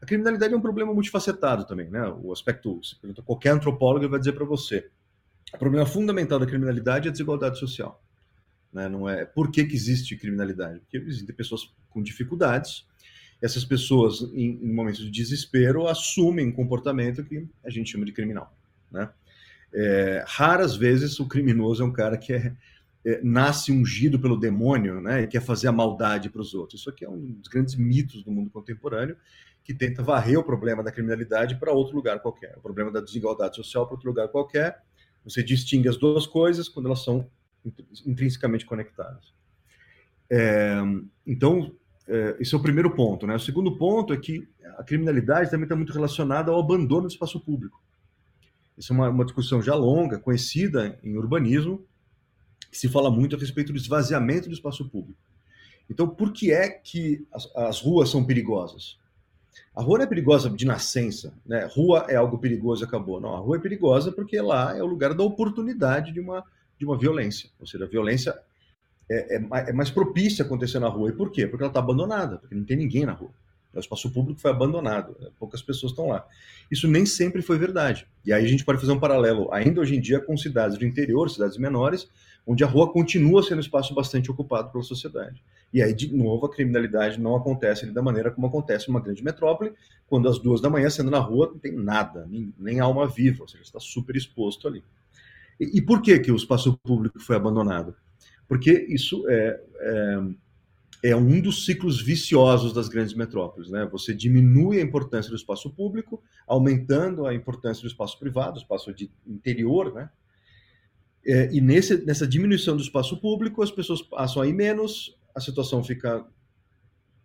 [0.00, 2.06] A criminalidade é um problema multifacetado também, né?
[2.22, 2.80] O aspecto,
[3.24, 4.88] qualquer antropólogo vai dizer para você,
[5.54, 8.02] o problema fundamental da criminalidade é a desigualdade social.
[8.72, 8.88] Né?
[8.88, 10.80] Não é por que, que existe criminalidade?
[10.80, 12.84] Porque existem pessoas com dificuldades,
[13.40, 18.12] essas pessoas, em, em momentos de desespero, assumem um comportamento que a gente chama de
[18.12, 18.54] criminal,
[18.90, 19.08] né?
[19.72, 22.54] É, raras vezes o criminoso é um cara que é,
[23.04, 26.80] é, nasce ungido pelo demônio né, e quer fazer a maldade para os outros.
[26.80, 29.16] Isso aqui é um dos grandes mitos do mundo contemporâneo
[29.62, 33.56] que tenta varrer o problema da criminalidade para outro lugar qualquer, o problema da desigualdade
[33.56, 34.80] social para outro lugar qualquer.
[35.24, 37.28] Você distingue as duas coisas quando elas são
[38.06, 39.34] intrinsecamente conectadas.
[40.30, 40.76] É,
[41.26, 41.72] então,
[42.06, 43.26] é, esse é o primeiro ponto.
[43.26, 43.34] Né?
[43.34, 44.48] O segundo ponto é que
[44.78, 47.82] a criminalidade também está muito relacionada ao abandono do espaço público.
[48.76, 51.84] Isso é uma, uma discussão já longa, conhecida em urbanismo,
[52.70, 55.18] que se fala muito a respeito do esvaziamento do espaço público.
[55.88, 58.98] Então, por que é que as, as ruas são perigosas?
[59.74, 61.68] A rua não é perigosa de nascença, né?
[61.72, 63.20] Rua é algo perigoso acabou.
[63.20, 66.44] Não, a rua é perigosa porque lá é o lugar da oportunidade de uma,
[66.78, 67.50] de uma violência.
[67.60, 68.34] Ou seja, a violência
[69.08, 71.10] é, é, é mais propícia a acontecer na rua.
[71.10, 71.46] E por quê?
[71.46, 73.30] Porque ela está abandonada, porque não tem ninguém na rua.
[73.78, 75.28] O espaço público foi abandonado, né?
[75.38, 76.26] poucas pessoas estão lá.
[76.70, 78.06] Isso nem sempre foi verdade.
[78.24, 80.84] E aí a gente pode fazer um paralelo, ainda hoje em dia, com cidades do
[80.84, 82.08] interior, cidades menores,
[82.46, 85.42] onde a rua continua sendo um espaço bastante ocupado pela sociedade.
[85.72, 89.72] E aí, de novo, a criminalidade não acontece da maneira como acontece numa grande metrópole,
[90.06, 93.42] quando às duas da manhã, sendo na rua, não tem nada, nem, nem alma viva,
[93.42, 94.82] ou seja, está super exposto ali.
[95.58, 97.96] E, e, por que, que o espaço público foi abandonado?
[98.46, 100.20] Porque isso é, é,
[101.08, 103.70] é um dos ciclos viciosos das grandes metrópoles.
[103.70, 103.86] Né?
[103.92, 108.92] Você diminui a importância do espaço público, aumentando a importância do espaço privado, do espaço
[108.92, 110.10] de interior, né?
[111.28, 115.40] É, e nesse, nessa diminuição do espaço público, as pessoas passam a ir menos, a
[115.40, 116.24] situação fica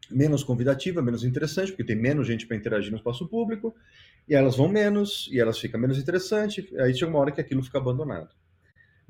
[0.10, 3.76] menos convidativa, menos interessante, porque tem menos gente para interagir no espaço público,
[4.28, 7.62] e elas vão menos, e elas ficam menos interessantes, aí chega uma hora que aquilo
[7.62, 8.30] fica abandonado.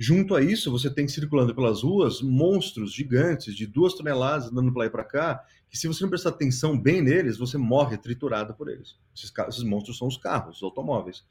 [0.04, 4.80] Junto a isso, você tem circulando pelas ruas monstros gigantes de duas toneladas andando para
[4.80, 8.52] lá e para cá, que se você não prestar atenção bem neles, você morre triturado
[8.56, 8.96] por eles.
[9.16, 11.24] Esses, esses monstros são os carros, os automóveis.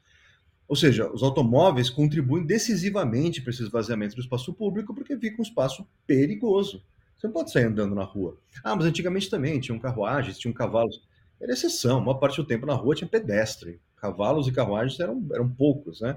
[0.69, 5.43] Ou seja, os automóveis contribuem decisivamente para esse esvaziamento do espaço público, porque fica um
[5.43, 6.81] espaço perigoso.
[7.17, 8.39] Você não pode sair andando na rua.
[8.63, 11.01] Ah, mas antigamente também tinham carruagens, tinham cavalos.
[11.41, 13.81] Era exceção, uma parte do tempo na rua tinha pedestre.
[13.97, 16.15] Cavalos e carruagens eram, eram poucos, né?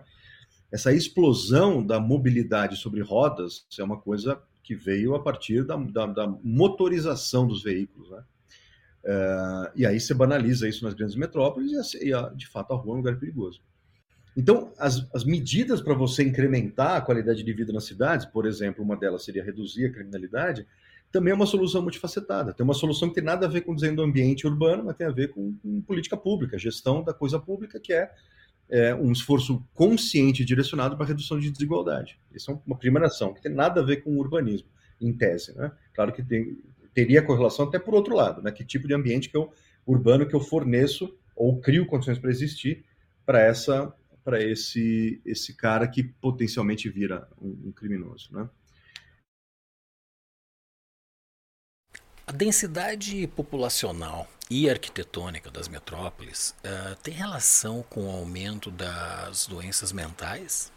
[0.74, 6.04] Essa explosão da mobilidade sobre rodas é uma coisa que veio a partir da, da,
[6.06, 8.24] da motorização dos veículos, né?
[9.04, 12.90] Uh, e aí você banaliza isso nas grandes metrópoles e, e, de fato, a rua
[12.90, 13.60] é um lugar perigoso.
[14.36, 18.82] Então, as, as medidas para você incrementar a qualidade de vida nas cidades, por exemplo,
[18.82, 20.66] uma delas seria reduzir a criminalidade,
[21.12, 22.52] também é uma solução multifacetada.
[22.52, 25.12] Tem uma solução que tem nada a ver com dizendo ambiente urbano, mas tem a
[25.12, 28.10] ver com, com política pública, gestão da coisa pública, que é,
[28.68, 32.18] é um esforço consciente e direcionado para redução de desigualdade.
[32.32, 34.68] Isso é uma primeira ação, que tem nada a ver com urbanismo,
[35.00, 35.56] em tese.
[35.56, 35.70] Né?
[35.92, 36.58] Claro que tem,
[36.92, 38.50] teria correlação até por outro lado, né?
[38.50, 39.52] que tipo de ambiente que eu,
[39.86, 42.84] urbano que eu forneço ou crio condições para existir
[43.26, 43.92] para essa
[44.24, 48.48] para esse esse cara que potencialmente vira um, um criminoso, né?
[52.26, 59.92] A densidade populacional e arquitetônica das metrópoles uh, tem relação com o aumento das doenças
[59.92, 60.72] mentais?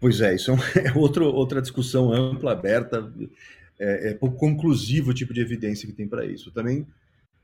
[0.00, 3.12] Pois é, isso é, é outro, outra discussão ampla, aberta,
[3.76, 6.52] é, é pouco conclusivo o tipo de evidência que tem para isso.
[6.52, 6.86] Também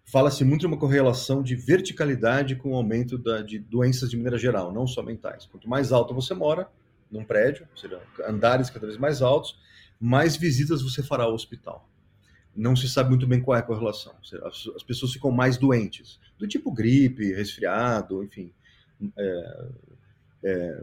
[0.05, 4.39] fala-se muito de uma correlação de verticalidade com o aumento da, de doenças de maneira
[4.39, 5.47] geral, não só mentais.
[5.47, 6.69] Quanto mais alto você mora
[7.11, 9.59] num prédio, ou seja, andares cada vez mais altos,
[10.01, 11.89] mais visitas você fará ao hospital.
[12.59, 14.13] Não se sabe muito bem qual é a correlação.
[14.45, 18.53] As, as pessoas ficam mais doentes, do tipo gripe, resfriado, enfim,
[19.17, 19.69] é,
[20.43, 20.83] é,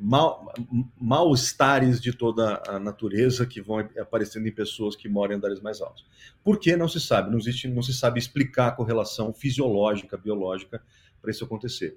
[0.00, 0.52] mal,
[1.00, 5.80] mal-estares de toda a natureza que vão aparecendo em pessoas que moram em andares mais
[5.80, 6.04] altos.
[6.42, 7.30] Por que não se sabe?
[7.30, 10.82] Não, existe, não se sabe explicar a correlação fisiológica, biológica
[11.22, 11.96] para isso acontecer.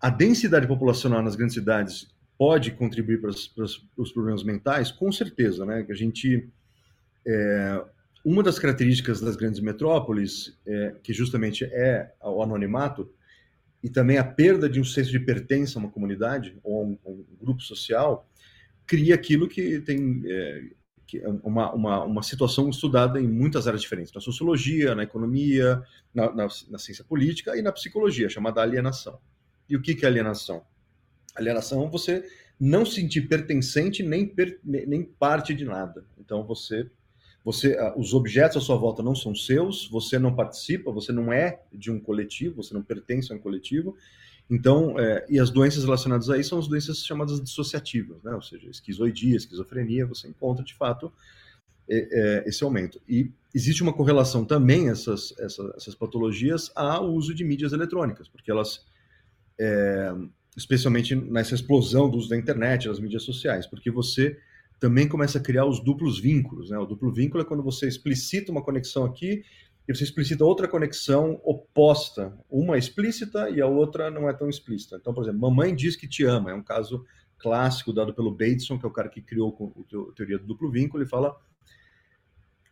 [0.00, 3.64] A densidade populacional nas grandes cidades pode contribuir para os, para
[3.98, 4.90] os problemas mentais?
[4.90, 5.86] Com certeza, né?
[5.86, 6.48] A gente...
[7.26, 7.84] É,
[8.30, 13.10] uma das características das grandes metrópoles, é, que justamente é o anonimato,
[13.82, 16.98] e também a perda de um senso de pertença a uma comunidade ou a um,
[17.06, 18.28] um grupo social
[18.86, 20.62] cria aquilo que tem é,
[21.06, 25.82] que é uma, uma, uma situação estudada em muitas áreas diferentes, na sociologia, na economia,
[26.12, 29.18] na, na, na ciência política e na psicologia, chamada alienação.
[29.66, 30.62] E o que, que é alienação?
[31.34, 32.28] Alienação é você
[32.60, 36.04] não sentir pertencente nem, per, nem parte de nada.
[36.18, 36.90] Então você
[37.48, 41.32] você, ah, os objetos à sua volta não são seus, você não participa, você não
[41.32, 43.96] é de um coletivo, você não pertence a um coletivo.
[44.50, 48.34] Então, é, e as doenças relacionadas a isso são as doenças chamadas dissociativas, né?
[48.34, 51.10] Ou seja, esquizoidia, esquizofrenia, você encontra de fato
[51.88, 53.00] é, é, esse aumento.
[53.08, 58.50] E existe uma correlação também essas, essas, essas patologias ao uso de mídias eletrônicas, porque
[58.50, 58.84] elas,
[59.58, 60.12] é,
[60.54, 64.38] especialmente nessa explosão do uso da internet, das mídias sociais, porque você
[64.78, 66.70] também começa a criar os duplos vínculos.
[66.70, 66.78] Né?
[66.78, 69.42] O duplo vínculo é quando você explicita uma conexão aqui
[69.88, 74.96] e você explicita outra conexão oposta, uma explícita e a outra não é tão explícita.
[75.00, 77.04] Então, por exemplo, mamãe diz que te ama, é um caso
[77.38, 79.74] clássico dado pelo Bateson, que é o cara que criou
[80.10, 81.34] a teoria do duplo vínculo, e fala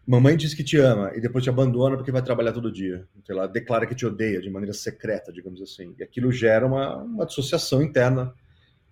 [0.07, 3.09] mamãe diz que te ama e depois te abandona porque vai trabalhar todo dia.
[3.25, 5.95] Sei lá, declara que te odeia de maneira secreta, digamos assim.
[5.99, 8.33] E aquilo gera uma, uma dissociação interna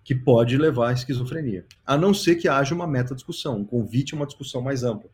[0.05, 1.65] que pode levar à esquizofrenia.
[1.83, 5.09] A não ser que haja uma meta-discussão, um convite a uma discussão mais ampla.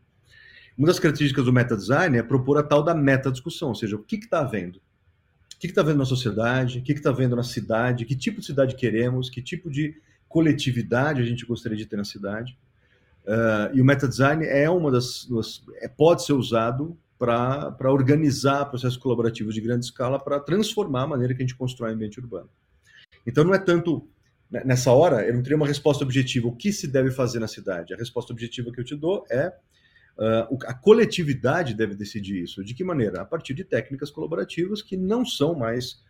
[0.76, 4.16] Uma das características do meta-design é propor a tal da meta-discussão, ou seja, o que
[4.16, 4.76] está havendo?
[4.76, 6.78] O que está havendo na sociedade?
[6.78, 8.04] O que está havendo na cidade?
[8.04, 9.30] Que tipo de cidade queremos?
[9.30, 9.96] Que tipo de
[10.28, 12.58] coletividade a gente gostaria de ter na cidade?
[13.24, 18.98] Uh, e o meta-design é uma das, das é, pode ser usado para organizar processos
[18.98, 22.50] colaborativos de grande escala, para transformar a maneira que a gente constrói o ambiente urbano.
[23.26, 24.08] Então não é tanto
[24.64, 27.94] nessa hora eu não teria uma resposta objetiva o que se deve fazer na cidade.
[27.94, 29.52] A resposta objetiva que eu te dou é
[30.14, 32.62] Uh, a coletividade deve decidir isso.
[32.62, 33.22] De que maneira?
[33.22, 36.02] A partir de técnicas colaborativas que não são mais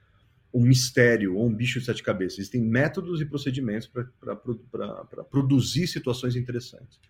[0.53, 2.41] um mistério ou um bicho de sete cabeças.
[2.41, 3.89] Existem métodos e procedimentos
[4.21, 7.01] para produzir situações interessantes.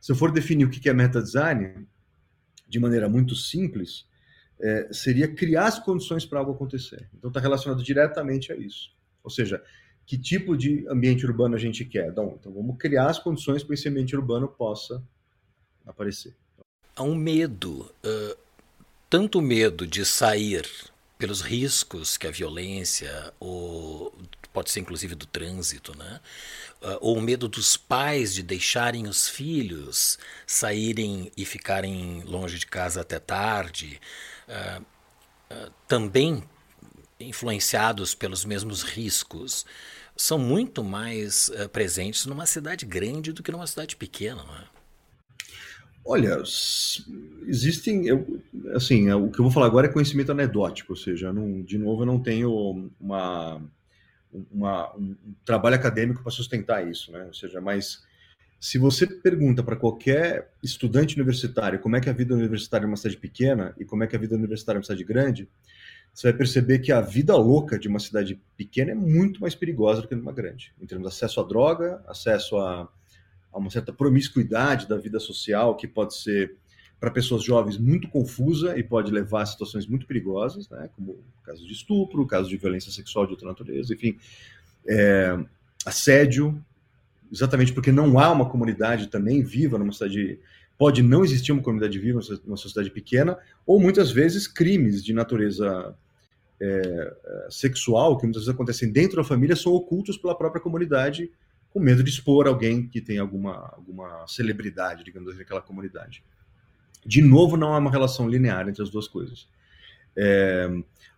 [0.00, 1.86] Se eu for definir o que é meta-design,
[2.68, 4.06] de maneira muito simples,
[4.60, 7.08] é, seria criar as condições para algo acontecer.
[7.14, 8.94] Então, está relacionado diretamente a isso.
[9.22, 9.62] Ou seja,
[10.06, 12.08] que tipo de ambiente urbano a gente quer?
[12.08, 15.02] Então, então vamos criar as condições para esse ambiente urbano possa
[15.84, 16.32] aparecer.
[16.94, 18.36] Há um medo, uh,
[19.10, 20.64] tanto medo de sair
[21.18, 24.14] pelos riscos que a violência, ou
[24.52, 26.20] pode ser inclusive do trânsito, né?
[26.80, 32.66] Uh, ou o medo dos pais de deixarem os filhos saírem e ficarem longe de
[32.66, 34.00] casa até tarde,
[34.48, 34.84] uh,
[35.88, 36.42] também
[37.18, 39.64] influenciados pelos mesmos riscos,
[40.16, 44.42] são muito mais presentes numa cidade grande do que numa cidade pequena.
[44.42, 44.64] Não é?
[46.08, 46.40] Olha,
[47.48, 48.40] existem, eu,
[48.76, 52.02] assim, o que eu vou falar agora é conhecimento anedótico, ou seja, não, de novo
[52.02, 53.60] eu não tenho uma,
[54.52, 57.24] uma um trabalho acadêmico para sustentar isso, né?
[57.24, 58.04] Ou seja, mas
[58.60, 62.88] se você pergunta para qualquer estudante universitário como é que é a vida universitária em
[62.88, 65.48] uma cidade pequena e como é que é a vida universitária em uma cidade grande,
[66.16, 70.00] você vai perceber que a vida louca de uma cidade pequena é muito mais perigosa
[70.00, 72.88] do que numa grande, em termos de acesso à droga, acesso a
[73.56, 76.54] a uma certa promiscuidade da vida social que pode ser
[77.00, 80.90] para pessoas jovens muito confusa e pode levar a situações muito perigosas, né?
[80.94, 84.18] como casos de estupro, casos de violência sexual de outra natureza, enfim,
[84.86, 85.38] é,
[85.86, 86.62] assédio,
[87.32, 90.38] exatamente porque não há uma comunidade também viva numa cidade,
[90.76, 95.96] pode não existir uma comunidade viva numa sociedade pequena, ou muitas vezes crimes de natureza
[96.60, 97.16] é,
[97.50, 101.30] sexual que muitas vezes acontecem dentro da família são ocultos pela própria comunidade
[101.70, 106.24] com medo de expor alguém que tem alguma, alguma celebridade, digamos assim, naquela comunidade.
[107.04, 109.46] De novo, não há uma relação linear entre as duas coisas.
[110.16, 110.68] É...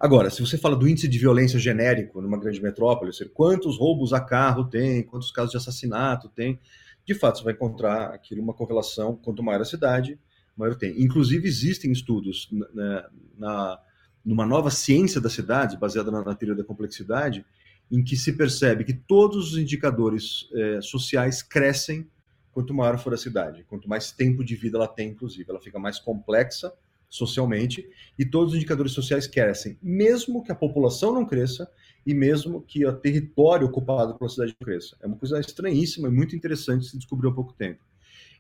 [0.01, 4.13] Agora, se você fala do índice de violência genérico numa grande metrópole, seja, quantos roubos
[4.13, 6.59] a carro tem, quantos casos de assassinato tem,
[7.07, 10.19] de fato você vai encontrar aquilo uma correlação, quanto maior a cidade,
[10.57, 11.01] maior tem.
[11.01, 13.81] Inclusive existem estudos na, na
[14.25, 17.45] numa nova ciência das cidades, baseada na, na teoria da complexidade,
[17.91, 22.07] em que se percebe que todos os indicadores é, sociais crescem
[22.53, 25.49] quanto maior for a cidade, quanto mais tempo de vida ela tem, inclusive.
[25.49, 26.73] Ela fica mais complexa
[27.09, 31.71] socialmente e todos os indicadores sociais crescem, mesmo que a população não cresça
[32.05, 34.97] e mesmo que o território ocupado pela cidade não cresça.
[35.01, 37.81] É uma coisa estranhíssima e muito interessante se descobrir há pouco tempo.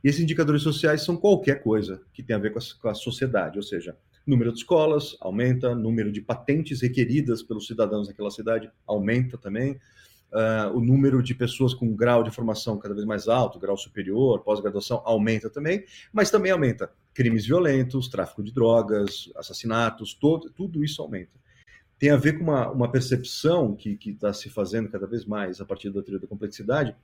[0.02, 2.94] E esses indicadores sociais são qualquer coisa que tem a ver com a, com a
[2.94, 3.96] sociedade, ou seja,
[4.28, 9.72] número de escolas aumenta, número de patentes requeridas pelos cidadãos daquela cidade aumenta também,
[10.32, 14.40] uh, o número de pessoas com grau de formação cada vez mais alto, grau superior,
[14.40, 21.02] pós-graduação aumenta também, mas também aumenta crimes violentos, tráfico de drogas, assassinatos, todo, tudo isso
[21.02, 21.32] aumenta.
[21.98, 25.64] Tem a ver com uma, uma percepção que está se fazendo cada vez mais a
[25.64, 26.94] partir da teoria da complexidade,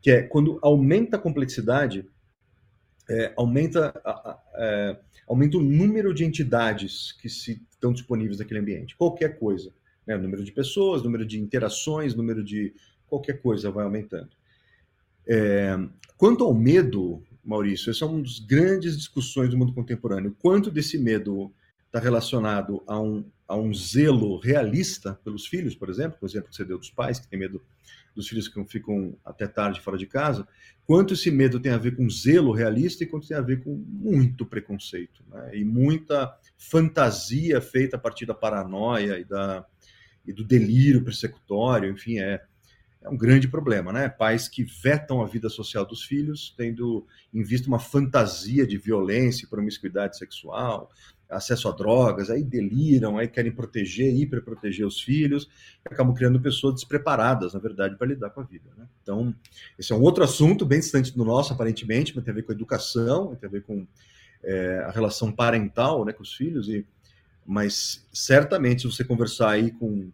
[0.00, 2.08] que é quando aumenta a complexidade,
[3.08, 5.00] é, aumenta, a, a, é,
[5.30, 8.96] aumenta o número de entidades que se estão disponíveis naquele ambiente.
[8.96, 9.72] Qualquer coisa.
[10.04, 10.16] Né?
[10.16, 12.74] O número de pessoas, número de interações, número de.
[13.06, 14.30] qualquer coisa vai aumentando.
[15.24, 15.78] É,
[16.16, 20.34] quanto ao medo, Maurício, essa é uma das grandes discussões do mundo contemporâneo.
[20.40, 21.52] Quanto desse medo
[21.86, 26.54] está relacionado a um, a um zelo realista pelos filhos, por exemplo, por exemplo que
[26.54, 27.60] você deu dos pais, que tem medo
[28.14, 30.46] dos filhos que ficam até tarde fora de casa,
[30.86, 33.74] quanto esse medo tem a ver com zelo realista e quanto tem a ver com
[33.74, 35.50] muito preconceito, né?
[35.56, 39.66] e muita fantasia feita a partir da paranoia e, da,
[40.24, 42.40] e do delírio persecutório, enfim, é,
[43.02, 44.08] é um grande problema, né?
[44.08, 49.44] Pais que vetam a vida social dos filhos, tendo em vista uma fantasia de violência
[49.44, 50.88] e promiscuidade sexual,
[51.30, 55.48] acesso a drogas, aí deliram, aí querem proteger, hiperproteger os filhos,
[55.84, 58.68] acabam criando pessoas despreparadas, na verdade, para lidar com a vida.
[58.76, 58.86] Né?
[59.02, 59.34] Então,
[59.78, 62.52] esse é um outro assunto bem distante do nosso, aparentemente, mas tem a ver com
[62.52, 63.86] a educação, tem a ver com
[64.42, 66.84] é, a relação parental né, com os filhos, e,
[67.46, 70.10] mas certamente, se você conversar aí com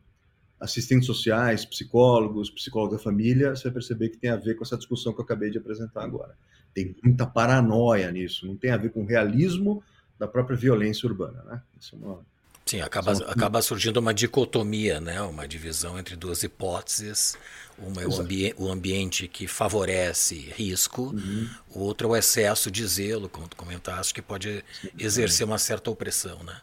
[0.61, 4.77] assistentes sociais, psicólogos, psicólogos da família, você vai perceber que tem a ver com essa
[4.77, 6.35] discussão que eu acabei de apresentar agora.
[6.75, 9.83] Tem muita paranoia nisso, não tem a ver com realismo
[10.19, 11.63] da própria violência urbana, né?
[11.79, 12.21] Isso é uma,
[12.67, 13.31] Sim, acaba, é uma...
[13.31, 15.23] acaba surgindo uma dicotomia, né?
[15.23, 17.39] uma divisão entre duas hipóteses.
[17.79, 21.49] Uma é o, ambi o ambiente que favorece risco, uhum.
[21.71, 24.65] o outro é o excesso de zelo, como tu comentaste, que pode
[24.99, 26.43] exercer uma certa opressão.
[26.43, 26.61] Né?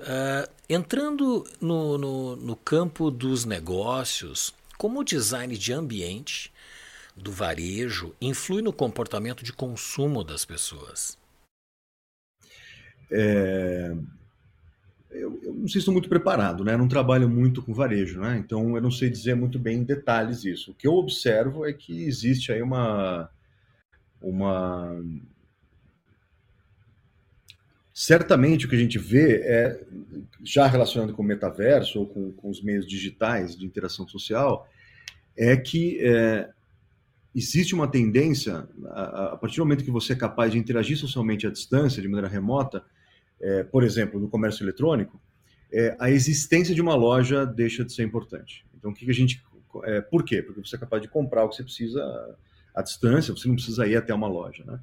[0.00, 6.50] Uh, entrando no, no, no campo dos negócios, como o design de ambiente
[7.14, 11.18] do varejo influi no comportamento de consumo das pessoas?
[13.10, 13.94] É,
[15.10, 16.76] eu, eu, não sei se estou muito preparado, né?
[16.76, 18.36] não trabalho muito com varejo, né?
[18.38, 20.72] Então eu não sei dizer muito bem em detalhes isso.
[20.72, 23.30] O que eu observo é que existe aí uma
[24.20, 25.00] uma
[27.92, 29.84] certamente o que a gente vê é
[30.42, 34.68] já relacionando com o metaverso ou com, com os meios digitais de interação social
[35.36, 36.48] é que é,
[37.34, 41.50] existe uma tendência a, partir do momento que você é capaz de interagir socialmente à
[41.50, 42.84] distância de maneira remota
[43.40, 45.20] é, por exemplo, no comércio eletrônico,
[45.72, 48.64] é, a existência de uma loja deixa de ser importante.
[48.76, 49.42] Então, o que, que a gente.
[49.84, 50.40] É, por quê?
[50.42, 52.02] Porque você é capaz de comprar o que você precisa
[52.74, 54.64] à distância, você não precisa ir até uma loja.
[54.64, 54.78] Né?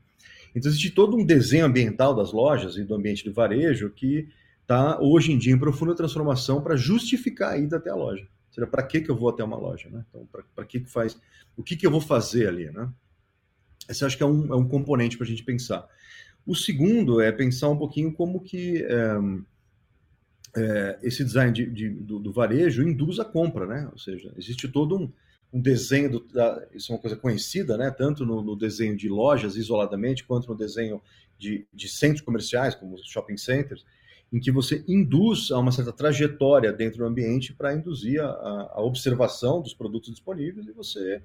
[0.56, 4.28] Então, existe todo um desenho ambiental das lojas e do ambiente do varejo que
[4.62, 8.28] está, hoje em dia, em profunda transformação para justificar a ida até a loja.
[8.52, 9.90] Seja, para que, que eu vou até uma loja?
[9.90, 10.06] Né?
[10.10, 11.18] Então, para que, que faz.
[11.56, 12.70] O que, que eu vou fazer ali?
[12.70, 12.92] Né?
[13.90, 15.88] Esse acho que é um, é um componente para a gente pensar.
[16.46, 19.18] O segundo é pensar um pouquinho como que é,
[20.56, 23.90] é, esse design de, de, do, do, varejo induz a compra, né?
[23.92, 25.12] Ou seja, existe todo um,
[25.54, 27.92] um desenho, do, da, isso é uma coisa conhecida, né?
[27.92, 31.02] Tanto no, no, desenho de lojas isoladamente, quanto no desenho
[31.38, 33.86] de, de centros comerciais, como shopping centers,
[34.32, 38.82] em que você induz a uma certa trajetória dentro do ambiente para induzir a, a,
[38.82, 41.22] observação dos produtos disponíveis e você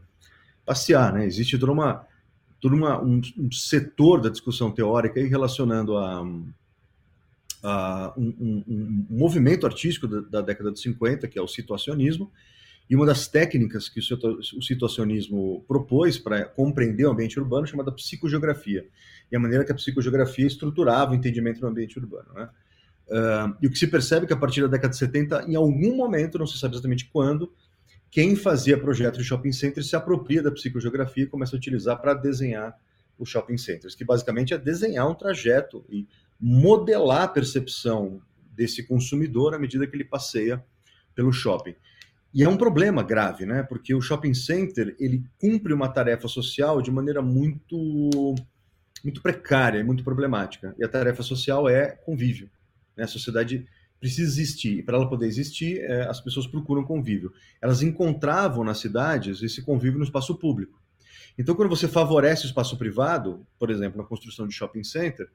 [0.65, 1.25] passear, né?
[1.25, 2.07] Existe toda uma
[2.61, 6.27] todo uma, um, um, setor da discussão teórica aí relacionando a,
[7.63, 12.33] a um, um, movimento artístico da, da, década de 50, que é o situacionismo,
[12.89, 18.87] e uma das técnicas que o situacionismo propôs para compreender o ambiente urbano chamada psicogeografia,
[19.31, 22.33] e a maneira que a psicogeografia estruturava o entendimento do ambiente urbano.
[22.35, 22.49] Né?
[23.09, 25.55] Uh, e o que se percebe é que a partir da década de 70, em
[25.55, 27.53] algum momento, não se sabe exatamente quando,
[28.11, 32.15] quem fazia projetos de shopping centers se apropria da psicogeografia e começa a utilizar para
[32.15, 32.75] desenhar
[33.19, 36.07] os shopping centers, que basicamente é desenhar um trajeto e
[36.41, 38.21] modelar a percepção
[38.53, 40.65] desse consumidor à medida que ele passeia
[41.15, 41.75] pelo shopping.
[42.35, 43.63] E é um problema grave, né?
[43.63, 48.35] Porque o shopping center ele cumpre uma tarefa social de maneira muito
[49.05, 50.75] muito precária e muito problemática.
[50.79, 52.51] E a tarefa social é convívio.
[52.97, 53.05] Né?
[53.05, 53.67] A sociedade
[53.99, 54.79] precisa existir.
[54.79, 57.33] E para ela poder existir, é, as pessoas procuram convívio.
[57.61, 60.81] Elas encontravam nas cidades esse convívio no espaço público.
[61.39, 65.29] Então, quando você favorece o espaço privado, por exemplo, na construção de shopping center,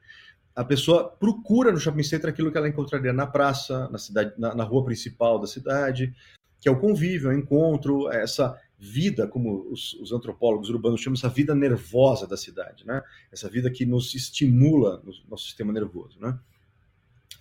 [0.56, 4.54] a pessoa procura no shopping center aquilo que ela encontraria na praça, na cidade, na,
[4.56, 6.14] na rua principal da cidade,
[6.60, 11.02] que é o convívio, é o encontro, é essa vida, como os, os, antropólogos urbanos
[11.02, 13.02] chamam, essa vida nervosa da cidade, né?
[13.32, 16.38] Essa vida que nos estimula no nosso sistema nervoso, né?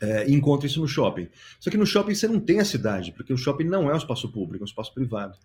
[0.00, 1.28] É, encontra isso no shopping.
[1.58, 3.96] Só que no shopping você não tem a cidade, porque o shopping não é um
[3.96, 5.36] espaço público, é um espaço privado.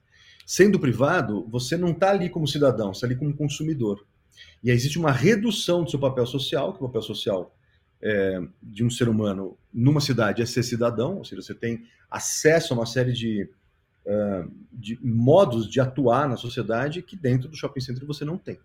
[0.46, 4.06] Sendo privado, você não está ali como cidadão, você está ali como consumidor.
[4.64, 7.56] E aí existe uma redução do seu papel social, que o papel social
[8.02, 12.74] é, de um ser humano numa cidade é ser cidadão, ou seja, você tem acesso
[12.74, 13.50] a uma série de,
[14.06, 18.60] uh, de modos de atuar na sociedade que dentro do shopping center você não tem.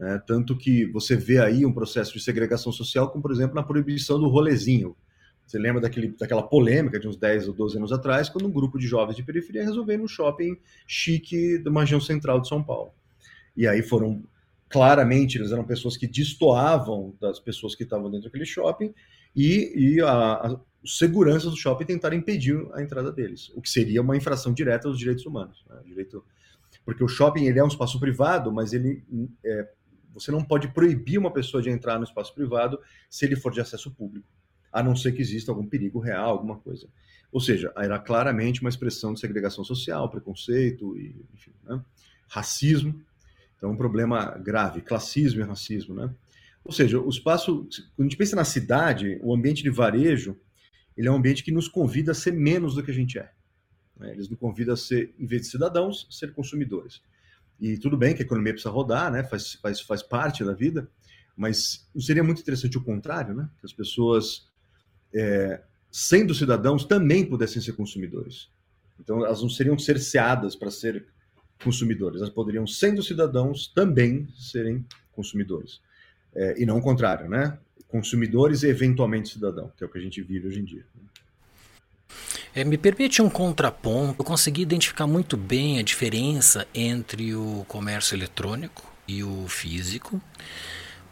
[0.00, 3.62] É, tanto que você vê aí um processo de segregação social, como por exemplo na
[3.62, 4.96] proibição do rolezinho.
[5.44, 8.78] Você lembra daquele, daquela polêmica de uns 10 ou 12 anos atrás, quando um grupo
[8.78, 12.92] de jovens de periferia resolveu ir no shopping chique da região central de São Paulo.
[13.56, 14.22] E aí foram,
[14.68, 18.94] claramente, eles eram pessoas que destoavam das pessoas que estavam dentro daquele shopping,
[19.34, 23.70] e, e a, a, os seguranças do shopping tentaram impedir a entrada deles, o que
[23.70, 25.64] seria uma infração direta aos direitos humanos.
[25.68, 25.80] Né?
[25.86, 26.22] Direito,
[26.84, 29.02] porque o shopping ele é um espaço privado, mas ele
[29.44, 29.68] é,
[30.18, 33.60] você não pode proibir uma pessoa de entrar no espaço privado se ele for de
[33.60, 34.26] acesso público,
[34.72, 36.88] a não ser que exista algum perigo real, alguma coisa.
[37.30, 41.82] Ou seja, era claramente uma expressão de segregação social, preconceito e, enfim, né?
[42.26, 43.00] racismo.
[43.56, 46.14] Então, um problema grave, classismo e racismo, né?
[46.64, 47.66] Ou seja, o espaço,
[47.96, 50.36] quando a gente pensa na cidade, o ambiente de varejo,
[50.96, 53.30] ele é um ambiente que nos convida a ser menos do que a gente é.
[53.98, 54.12] Né?
[54.12, 57.02] Eles nos convidam a ser, em vez de cidadãos, ser consumidores.
[57.60, 59.24] E tudo bem que a economia precisa rodar, né?
[59.24, 60.88] faz, faz, faz parte da vida,
[61.36, 63.48] mas seria muito interessante o contrário, né?
[63.58, 64.46] que as pessoas,
[65.12, 68.48] é, sendo cidadãos, também pudessem ser consumidores.
[69.00, 71.06] Então, elas não seriam cerceadas para ser
[71.62, 75.80] consumidores, elas poderiam, sendo cidadãos, também serem consumidores.
[76.34, 77.58] É, e não o contrário, né?
[77.88, 80.84] Consumidores e eventualmente cidadão, que é o que a gente vive hoje em dia.
[82.58, 84.16] É, me permite um contraponto.
[84.18, 90.20] Eu consegui identificar muito bem a diferença entre o comércio eletrônico e o físico,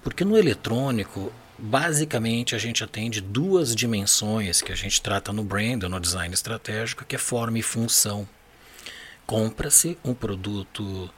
[0.03, 5.84] porque no eletrônico, basicamente, a gente atende duas dimensões que a gente trata no brand,
[5.84, 8.28] no design estratégico, que é forma e função.
[9.24, 11.09] Compra-se um produto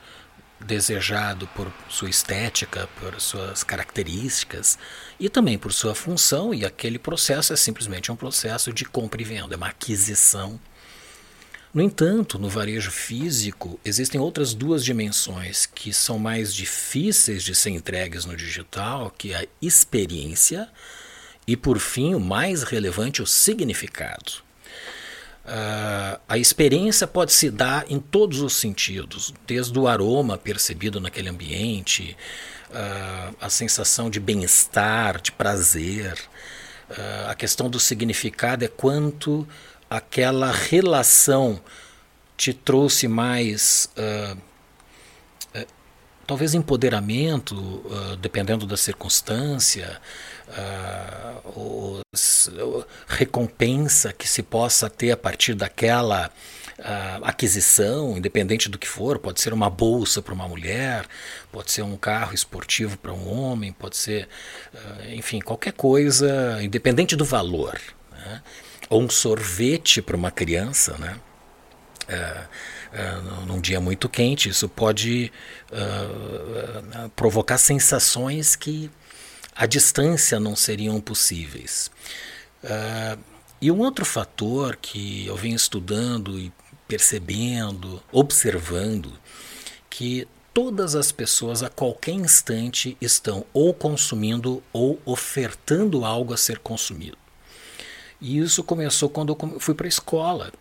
[0.60, 4.78] desejado por sua estética, por suas características
[5.18, 9.24] e também por sua função, e aquele processo é simplesmente um processo de compra e
[9.24, 10.58] venda, é uma aquisição.
[11.72, 17.70] No entanto, no varejo físico, existem outras duas dimensões que são mais difíceis de ser
[17.70, 20.68] entregues no digital, que é a experiência
[21.46, 24.47] e, por fim, o mais relevante, o significado.
[25.48, 31.30] Uh, a experiência pode se dar em todos os sentidos, desde o aroma percebido naquele
[31.30, 32.14] ambiente,
[32.68, 36.18] uh, a sensação de bem-estar, de prazer.
[36.90, 39.48] Uh, a questão do significado é quanto
[39.88, 41.58] aquela relação
[42.36, 43.90] te trouxe mais
[46.28, 49.98] talvez empoderamento, uh, dependendo da circunstância,
[50.46, 56.30] uh, os, uh, recompensa que se possa ter a partir daquela
[57.22, 61.06] aquisição, independente do que for, pode ser uma bolsa para uma mulher,
[61.50, 64.28] pode ser um carro esportivo para um homem, pode ser,
[65.08, 67.80] enfim, qualquer coisa, independente do valor.
[68.12, 68.42] Né?
[68.88, 71.18] Ou um sorvete para uma criança, né?
[72.92, 74.48] Uh, num dia muito quente.
[74.48, 75.32] Isso pode
[75.72, 78.90] uh, provocar sensações que
[79.54, 81.90] à distância não seriam possíveis.
[82.62, 83.18] Uh,
[83.60, 86.52] e um outro fator que eu venho estudando e
[86.86, 89.12] percebendo, observando,
[89.90, 96.58] que todas as pessoas a qualquer instante estão ou consumindo ou ofertando algo a ser
[96.58, 97.18] consumido.
[98.20, 100.52] E isso começou quando eu fui para a escola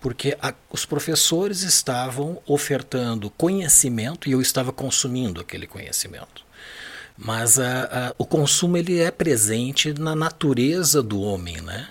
[0.00, 6.44] porque a, os professores estavam ofertando conhecimento e eu estava consumindo aquele conhecimento.
[7.16, 11.88] Mas a, a, o consumo ele é presente na natureza do homem, né?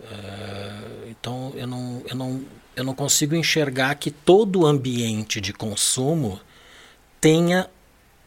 [0.00, 6.40] Uh, então eu não, eu, não, eu não consigo enxergar que todo ambiente de consumo
[7.20, 7.68] tenha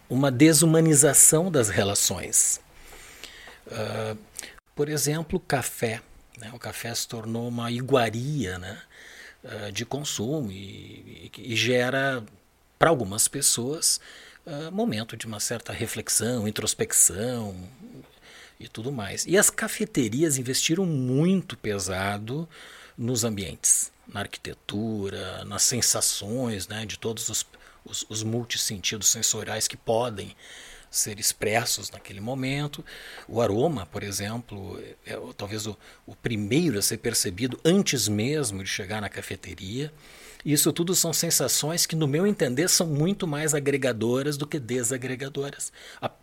[0.10, 2.62] uma desumanização das relações.
[3.66, 4.18] Uh,
[4.76, 6.02] por exemplo, café.
[6.40, 6.52] Né?
[6.54, 8.78] O café se tornou uma iguaria, né?
[9.48, 12.24] Uh, de consumo e, e, e gera,
[12.78, 14.00] para algumas pessoas,
[14.46, 17.56] uh, momento de uma certa reflexão, introspecção
[18.60, 19.26] e tudo mais.
[19.26, 22.48] E as cafeterias investiram muito pesado
[22.98, 27.46] nos ambientes, na arquitetura, nas sensações, né, de todos os,
[27.86, 30.36] os, os multissentidos sensoriais que podem
[30.90, 32.84] ser expressos naquele momento.
[33.28, 38.64] O aroma, por exemplo, é, é talvez o, o primeiro a ser percebido antes mesmo
[38.64, 39.92] de chegar na cafeteria.
[40.46, 45.74] Isso tudo são sensações que, no meu entender, são muito mais agregadoras do que desagregadoras.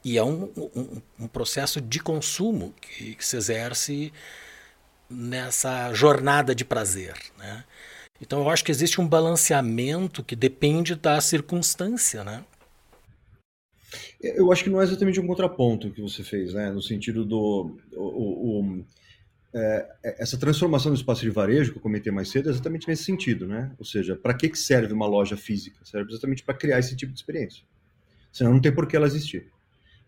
[0.04, 4.12] E é um, um, um processo de consumo que, que, se exerce
[5.10, 7.14] nessa jornada de prazer.
[7.36, 7.64] Né?
[8.20, 12.24] Então, eu acho que existe um balanceamento que depende da circunstância.
[12.24, 12.42] Né?
[14.20, 16.70] Eu acho que não é exatamente um contraponto que você fez, né?
[16.70, 17.76] No sentido do.
[17.92, 18.84] O, o,
[19.54, 19.88] é,
[20.18, 23.46] essa transformação do espaço de varejo que eu comentei mais cedo é exatamente nesse sentido,
[23.46, 23.72] né?
[23.78, 25.78] Ou seja, para que, serve uma loja física?
[25.84, 27.64] Serve exatamente para criar esse tipo de experiência.
[28.32, 29.46] Senão não tem por que ela existir.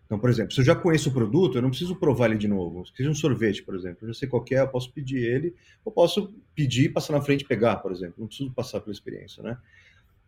[0.05, 2.47] Então, por exemplo, se eu já conheço o produto, eu não preciso provar ele de
[2.47, 2.85] novo.
[2.85, 5.53] Se seja um sorvete, por exemplo, eu já sei qual é, eu posso pedir ele,
[5.83, 8.15] ou posso pedir, passar na frente e pegar, por exemplo.
[8.17, 9.57] Não preciso passar pela experiência, né?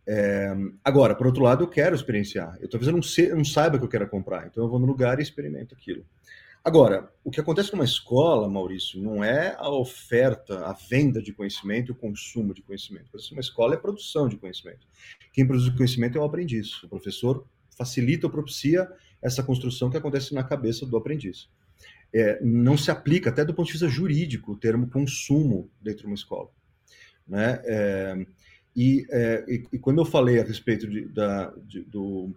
[0.06, 2.56] É, agora, por outro lado, eu quero experienciar.
[2.60, 4.78] Eu talvez eu não, sei, eu não saiba que eu quero comprar, então eu vou
[4.78, 6.04] no lugar e experimento aquilo.
[6.62, 11.92] Agora, o que acontece numa escola, Maurício, não é a oferta, a venda de conhecimento
[11.92, 13.10] o consumo de conhecimento.
[13.32, 14.86] Uma escola é produção de conhecimento.
[15.32, 16.82] Quem produz conhecimento é o aprendiz.
[16.82, 17.46] O professor
[17.78, 18.86] facilita ou propicia
[19.22, 21.48] essa construção que acontece na cabeça do aprendiz.
[22.12, 26.06] é, não se aplica, até do ponto de vista jurídico, o termo consumo dentro de
[26.06, 26.50] uma escola.
[27.26, 27.60] Né?
[27.64, 28.26] É,
[28.76, 32.30] e, é, e, e, quando eu falei a respeito de, da, de, do,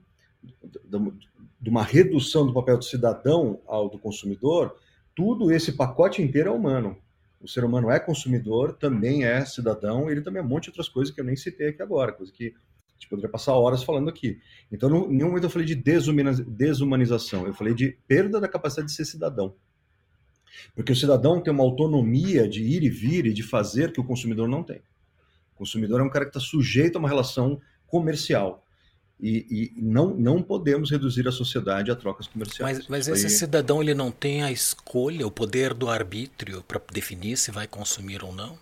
[1.62, 4.76] de uma redução do papel do cidadão ao do consumidor,
[5.16, 6.98] tudo esse pacote inteiro é humano.
[7.40, 10.90] O ser humano é consumidor, também é cidadão, ele também é um monte de outras
[10.90, 14.10] coisas que eu nem citei aqui agora, coisa que a gente poderia passar horas falando
[14.10, 14.40] aqui.
[14.72, 18.96] Então, em nenhum momento eu falei de desumanização, eu falei de perda da capacidade de
[18.96, 19.56] ser cidadão.
[20.76, 24.06] Porque o cidadão tem uma autonomia de ir e vir e de fazer que o
[24.06, 24.82] consumidor não tem.
[25.64, 28.66] Consumidor é um cara que está sujeito a uma relação comercial.
[29.18, 32.80] E, e, não, não podemos reduzir a sociedade a trocas comerciais.
[32.80, 33.32] Mas, mas esse aí...
[33.32, 38.26] cidadão ele não tem a escolha, o poder do arbítrio para definir se vai consumir
[38.26, 38.58] ou não?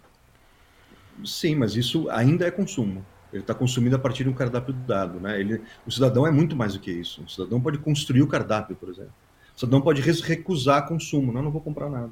[1.26, 3.04] Sim, mas isso ainda é consumo.
[3.34, 5.20] Ele está consumindo a partir de um cardápio dado.
[5.20, 5.40] Né?
[5.40, 7.24] Ele, o cidadão é muito mais do que isso.
[7.24, 9.14] O cidadão pode construir o cardápio, por exemplo.
[9.56, 11.32] O cidadão pode recusar consumo.
[11.32, 12.12] Não, não vou comprar nada.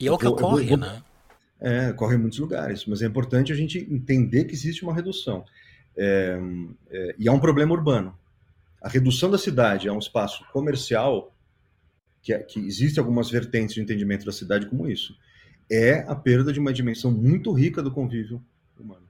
[0.00, 1.02] E é o que ocorre, vou, né?
[1.60, 2.84] É, ocorre em muitos lugares.
[2.86, 5.44] Mas é importante a gente entender que existe uma redução.
[5.96, 6.38] É,
[6.90, 8.16] é, e é um problema urbano.
[8.82, 11.34] A redução da cidade a um espaço comercial,
[12.22, 15.16] que, é, que existe algumas vertentes de entendimento da cidade como isso,
[15.70, 18.42] é a perda de uma dimensão muito rica do convívio
[18.78, 19.06] humano.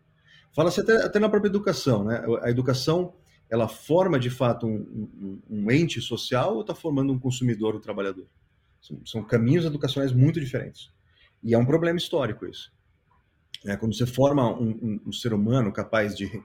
[0.53, 2.25] Fala-se até, até, na própria educação, né?
[2.43, 3.13] A educação,
[3.51, 7.81] ela forma de fato um, um, um ente social ou está formando um consumidor, um
[7.81, 8.27] trabalhador?
[8.81, 10.91] São, são, caminhos educacionais muito diferentes.
[11.43, 12.72] E é um problema histórico isso.
[13.64, 16.43] É, quando você forma um, um ser humano capaz de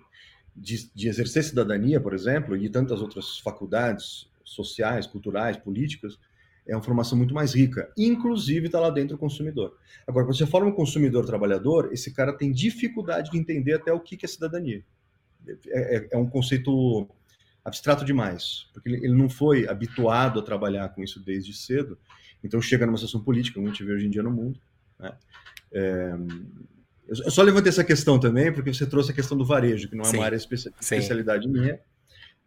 [0.55, 6.19] de, de exercer cidadania, por exemplo, e tantas outras faculdades sociais, culturais, políticas,
[6.67, 7.91] é uma formação muito mais rica.
[7.97, 9.77] Inclusive está lá dentro o consumidor.
[10.05, 13.99] Agora, quando você forma um consumidor trabalhador, esse cara tem dificuldade de entender até o
[13.99, 14.83] que é cidadania.
[15.67, 17.09] É, é, é um conceito
[17.63, 21.97] abstrato demais, porque ele, ele, não foi habituado a trabalhar com isso desde cedo.
[22.43, 24.59] Então chega numa situação política, como a gente vê hoje em dia no mundo.
[25.01, 25.13] Né?
[25.73, 26.13] É,
[27.07, 30.05] eu só levantei essa questão também porque você trouxe a questão do varejo, que não
[30.05, 30.17] é Sim.
[30.17, 31.79] uma área espe especialidade minha,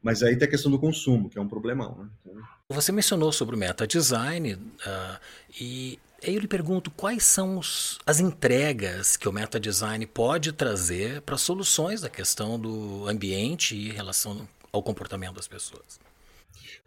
[0.02, 1.98] mas aí tem a questão do consumo, que é um problemão.
[1.98, 2.08] Né?
[2.20, 2.42] Então...
[2.70, 5.20] Você mencionou sobre o meta design uh,
[5.60, 10.52] e aí eu lhe pergunto quais são os, as entregas que o meta design pode
[10.52, 16.00] trazer para soluções da questão do ambiente e relação ao comportamento das pessoas.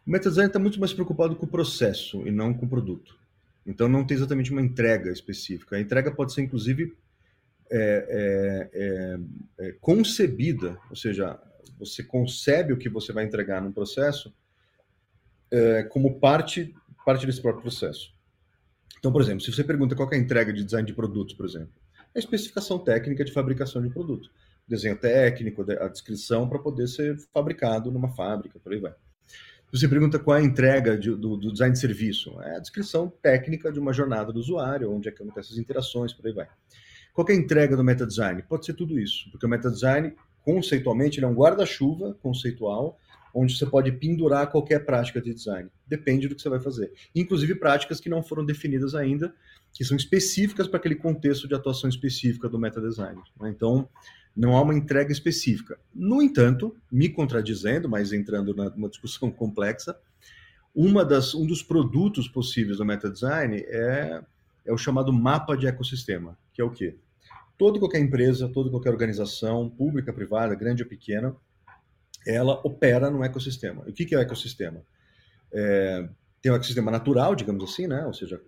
[0.05, 3.16] O meta design está muito mais preocupado com o processo e não com o produto.
[3.67, 5.75] Então não tem exatamente uma entrega específica.
[5.75, 6.95] A entrega pode ser inclusive
[7.69, 11.37] é, é, é, é, concebida, ou seja,
[11.77, 14.33] você concebe o que você vai entregar num processo
[15.51, 16.73] é, como parte,
[17.05, 18.15] parte desse próprio processo.
[18.97, 21.45] Então, por exemplo, se você pergunta qual é a entrega de design de produtos, por
[21.45, 21.73] exemplo,
[22.15, 24.31] é a especificação técnica de fabricação de produto.
[24.67, 28.93] Desenho técnico, a descrição para poder ser fabricado numa fábrica, por aí vai.
[29.71, 33.11] Você pergunta qual é a entrega de, do, do, design de serviço, é a descrição
[33.21, 36.47] técnica de uma jornada do usuário, onde é que acontecem as interações, por aí vai.
[37.13, 38.41] Qual é a entrega do meta design?
[38.43, 42.97] Pode ser tudo isso, porque o meta design, conceitualmente, ele é um guarda-chuva conceitual,
[43.33, 45.69] onde você pode pendurar qualquer prática de design.
[45.85, 46.91] Depende do que você vai fazer.
[47.13, 49.33] Inclusive práticas que não foram definidas ainda,
[49.73, 53.21] que são específicas para aquele contexto de atuação específica do meta design.
[53.39, 53.49] Né?
[53.49, 53.89] Então,
[54.37, 55.79] não há uma entrega específica.
[55.93, 59.97] No entanto, me contradizendo, mas entrando numa discussão complexa,
[60.73, 64.21] uma das, um dos produtos possíveis do meta design é,
[64.65, 66.95] é o chamado mapa de ecossistema, que é o quê?
[67.57, 71.35] toda qualquer empresa, toda qualquer organização, pública, privada, grande ou pequena,
[72.25, 73.83] ela opera no ecossistema.
[73.87, 74.81] E o que é o ecossistema?
[75.51, 76.07] É,
[76.41, 78.05] tem o um ecossistema natural, digamos assim, né?
[78.05, 78.39] ou seja,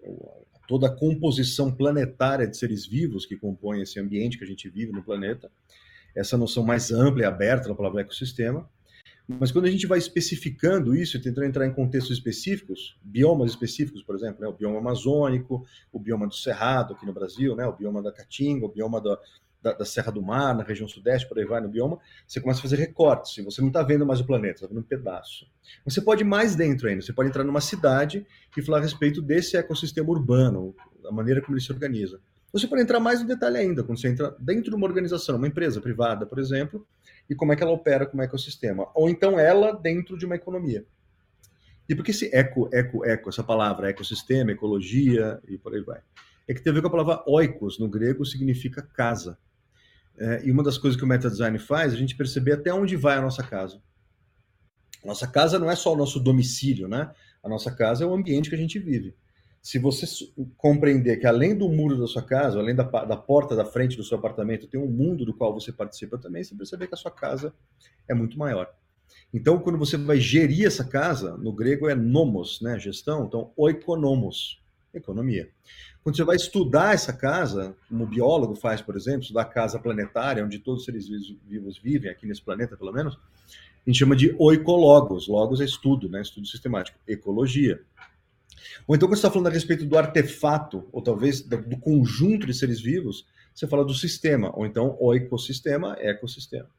[0.69, 4.91] toda a composição planetária de seres vivos que compõem esse ambiente que a gente vive
[4.91, 5.51] no planeta.
[6.15, 8.69] Essa noção mais ampla e aberta da palavra ecossistema.
[9.27, 14.03] Mas quando a gente vai especificando isso e tentando entrar em contextos específicos, biomas específicos,
[14.03, 17.75] por exemplo, né, o bioma amazônico, o bioma do Cerrado aqui no Brasil, né, o
[17.75, 19.17] bioma da Caatinga, o bioma da,
[19.61, 22.59] da, da, Serra do Mar, na região sudeste, por aí vai no bioma, você começa
[22.59, 25.45] a fazer recortes, e você não está vendo mais o planeta, está vendo um pedaço.
[25.85, 29.21] Você pode ir mais dentro ainda, você pode entrar numa cidade e falar a respeito
[29.21, 32.19] desse ecossistema urbano, a maneira como ele se organiza.
[32.51, 35.47] Você pode entrar mais no detalhe ainda, quando você entra dentro de uma organização, uma
[35.47, 36.85] empresa privada, por exemplo,
[37.29, 38.87] e como é que ela opera como ecossistema.
[38.95, 40.83] Ou então ela dentro de uma economia.
[41.87, 46.01] E por que esse eco, eco, eco, essa palavra, ecossistema, ecologia e por aí vai?
[46.47, 49.37] É que tem a ver com a palavra oikos, no grego, significa casa.
[50.19, 52.95] É, e uma das coisas que o metadesign faz é a gente perceber até onde
[52.95, 53.81] vai a nossa casa.
[55.03, 57.11] Nossa casa não é só o nosso domicílio, né?
[57.41, 59.15] A nossa casa é o ambiente que a gente vive
[59.61, 60.05] se você
[60.57, 64.03] compreender que além do muro da sua casa, além da, da porta da frente do
[64.03, 67.11] seu apartamento, tem um mundo do qual você participa também, você percebe que a sua
[67.11, 67.53] casa
[68.07, 68.73] é muito maior.
[69.33, 74.61] Então, quando você vai gerir essa casa, no grego é nomos, né, gestão, então oikonomos.
[74.93, 75.49] Economia.
[76.03, 79.77] Quando você vai estudar essa casa, como o biólogo faz, por exemplo, estudar a casa
[79.77, 81.07] planetária, onde todos os seres
[81.45, 85.27] vivos vivem, aqui nesse planeta pelo menos, a gente chama de oicologos.
[85.27, 86.21] Logos é estudo, né?
[86.21, 86.97] estudo sistemático.
[87.07, 87.81] Ecologia.
[88.87, 92.53] Ou então, quando você está falando a respeito do artefato, ou talvez do conjunto de
[92.53, 96.69] seres vivos, você fala do sistema, ou então o ecossistema, ecossistema.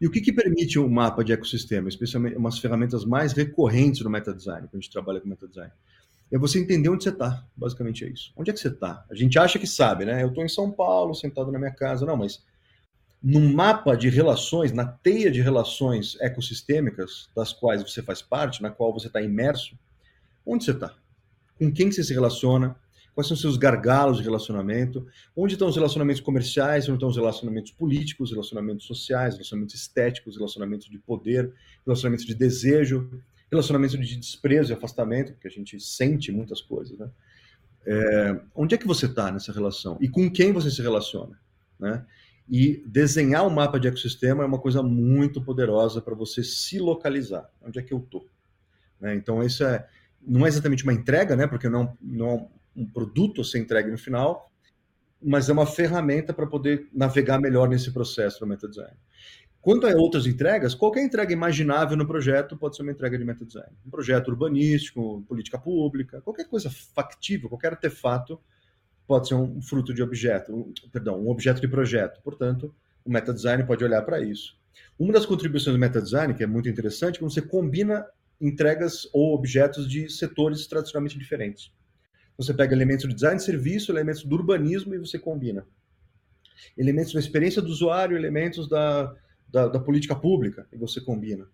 [0.00, 4.08] E o que, que permite um mapa de ecossistema, especialmente umas ferramentas mais recorrentes no
[4.08, 5.70] meta-design, quando a gente trabalha com meta-design?
[6.32, 8.32] É você entender onde você está, basicamente é isso.
[8.36, 9.04] Onde é que você está?
[9.10, 10.22] A gente acha que sabe, né?
[10.22, 12.06] Eu estou em São Paulo, sentado na minha casa.
[12.06, 12.42] Não, mas
[13.22, 18.70] num mapa de relações, na teia de relações ecossistêmicas, das quais você faz parte, na
[18.70, 19.76] qual você está imerso,
[20.46, 20.94] onde você está?
[21.58, 22.76] Com quem você se relaciona?
[23.14, 25.06] Quais são os seus gargalos de relacionamento?
[25.36, 26.88] Onde estão os relacionamentos comerciais?
[26.88, 31.52] Onde estão os relacionamentos políticos, relacionamentos sociais, relacionamentos estéticos, relacionamentos de poder,
[31.84, 33.10] relacionamentos de desejo,
[33.50, 37.10] relacionamentos de desprezo e afastamento, porque a gente sente muitas coisas, né?
[37.86, 39.98] É, onde é que você está nessa relação?
[40.00, 41.38] E com quem você se relaciona?
[41.78, 42.04] Né?
[42.48, 47.50] E desenhar um mapa de ecossistema é uma coisa muito poderosa para você se localizar.
[47.62, 48.26] Onde é que eu estou?
[49.00, 49.14] Né?
[49.14, 49.88] Então, isso é,
[50.20, 51.46] não é exatamente uma entrega, né?
[51.46, 54.52] porque não, não um produto ser entregue no final,
[55.22, 58.96] mas é uma ferramenta para poder navegar melhor nesse processo do meta design.
[59.62, 63.44] Quanto a outras entregas, qualquer entrega imaginável no projeto pode ser uma entrega de meta
[63.44, 63.70] design.
[63.86, 68.40] Um projeto urbanístico, política pública, qualquer coisa factível, qualquer artefato
[69.06, 72.22] pode ser um fruto de objeto, perdão, um objeto de projeto.
[72.22, 74.58] Portanto, o meta design pode olhar para isso.
[74.98, 78.06] Uma das contribuições do meta design, que é muito interessante, é quando você combina
[78.40, 81.70] entregas ou objetos de setores tradicionalmente diferentes.
[82.38, 85.66] Você pega elementos do design de serviço, elementos do urbanismo e você combina.
[86.78, 89.14] Elementos da experiência do usuário, elementos da,
[89.52, 91.46] da, da política pública e você combina.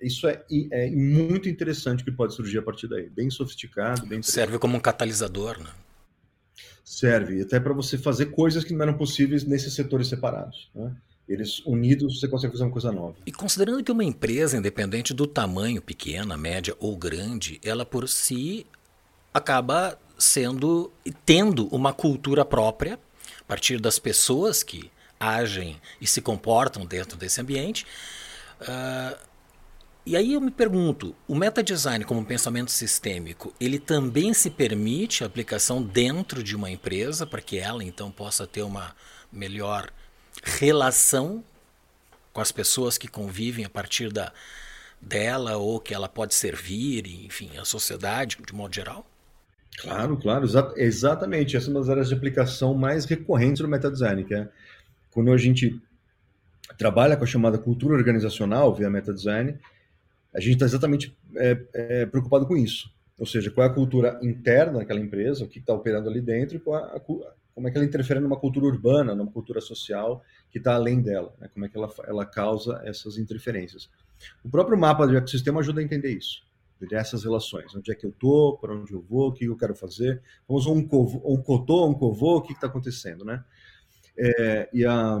[0.00, 0.42] Isso é,
[0.72, 3.08] é, muito interessante que pode surgir a partir daí.
[3.08, 5.70] Bem sofisticado, bem Serve como um catalisador, né?
[6.84, 10.68] Serve, até para você fazer coisas que não eram possíveis nesses setores separados.
[10.74, 10.92] Né?
[11.28, 13.14] Eles unidos, você consegue fazer uma coisa nova.
[13.24, 18.66] E considerando que uma empresa, independente do tamanho, pequena, média ou grande, ela por si
[19.32, 20.92] acaba sendo
[21.24, 22.98] tendo uma cultura própria
[23.40, 24.90] a partir das pessoas que
[25.22, 27.86] agem e se comportam dentro desse ambiente.
[28.60, 29.16] Uh,
[30.04, 35.28] e aí eu me pergunto, o meta-design como pensamento sistêmico, ele também se permite a
[35.28, 38.96] aplicação dentro de uma empresa para que ela então possa ter uma
[39.32, 39.90] melhor
[40.42, 41.44] relação
[42.32, 44.32] com as pessoas que convivem a partir da
[45.00, 49.06] dela ou que ela pode servir, enfim, a sociedade de modo geral?
[49.78, 51.56] Claro, claro, exa exatamente.
[51.56, 54.48] Essa é uma das áreas de aplicação mais recorrentes no metadesign, que é
[55.12, 55.80] quando a gente
[56.76, 59.58] trabalha com a chamada cultura organizacional via metadesign,
[60.34, 62.90] a gente está exatamente é, é, preocupado com isso.
[63.18, 66.56] Ou seja, qual é a cultura interna daquela empresa, o que está operando ali dentro,
[66.56, 67.00] e qual a,
[67.54, 71.34] como é que ela interfere numa cultura urbana, numa cultura social que está além dela,
[71.38, 71.48] né?
[71.52, 73.90] como é que ela, ela causa essas interferências.
[74.42, 76.42] O próprio mapa do ecossistema ajuda a entender isso
[76.90, 77.74] essas relações.
[77.74, 80.20] Onde é que eu estou, para onde eu vou, o que eu quero fazer.
[80.48, 83.44] Vamos um, um cotô, um covô, o que está acontecendo, né?
[84.18, 85.18] É, e a,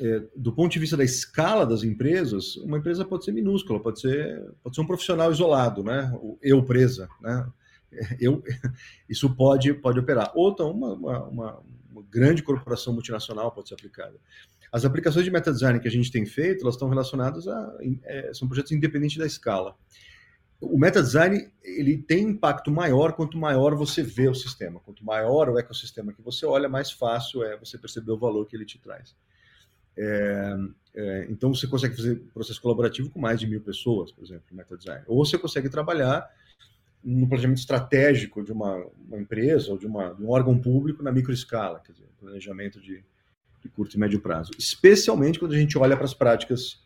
[0.00, 4.00] é, do ponto de vista da escala das empresas, uma empresa pode ser minúscula, pode
[4.00, 6.12] ser, pode ser um profissional isolado, né?
[6.42, 7.46] Eu presa, né?
[8.20, 8.42] Eu,
[9.08, 10.32] isso pode, pode operar.
[10.34, 11.62] Ou então uma, uma, uma,
[11.92, 14.16] uma grande corporação multinacional pode ser aplicada.
[14.72, 18.34] As aplicações de meta design que a gente tem feito, elas estão relacionadas a é,
[18.34, 19.76] são projetos independentes da escala
[20.64, 24.80] o meta-design ele tem impacto maior quanto maior você vê o sistema.
[24.80, 28.56] Quanto maior o ecossistema que você olha, mais fácil é você perceber o valor que
[28.56, 29.14] ele te traz.
[29.96, 30.56] É,
[30.94, 34.56] é, então você consegue fazer processo colaborativo com mais de mil pessoas, por exemplo, no
[34.56, 35.04] meta-design.
[35.06, 36.28] Ou você consegue trabalhar
[37.02, 41.12] no planejamento estratégico de uma, uma empresa ou de, uma, de, um órgão público na
[41.12, 43.04] microescala, quer dizer, planejamento de,
[43.62, 44.52] de curto e médio prazo.
[44.58, 46.82] Especialmente quando a gente olha para as práticas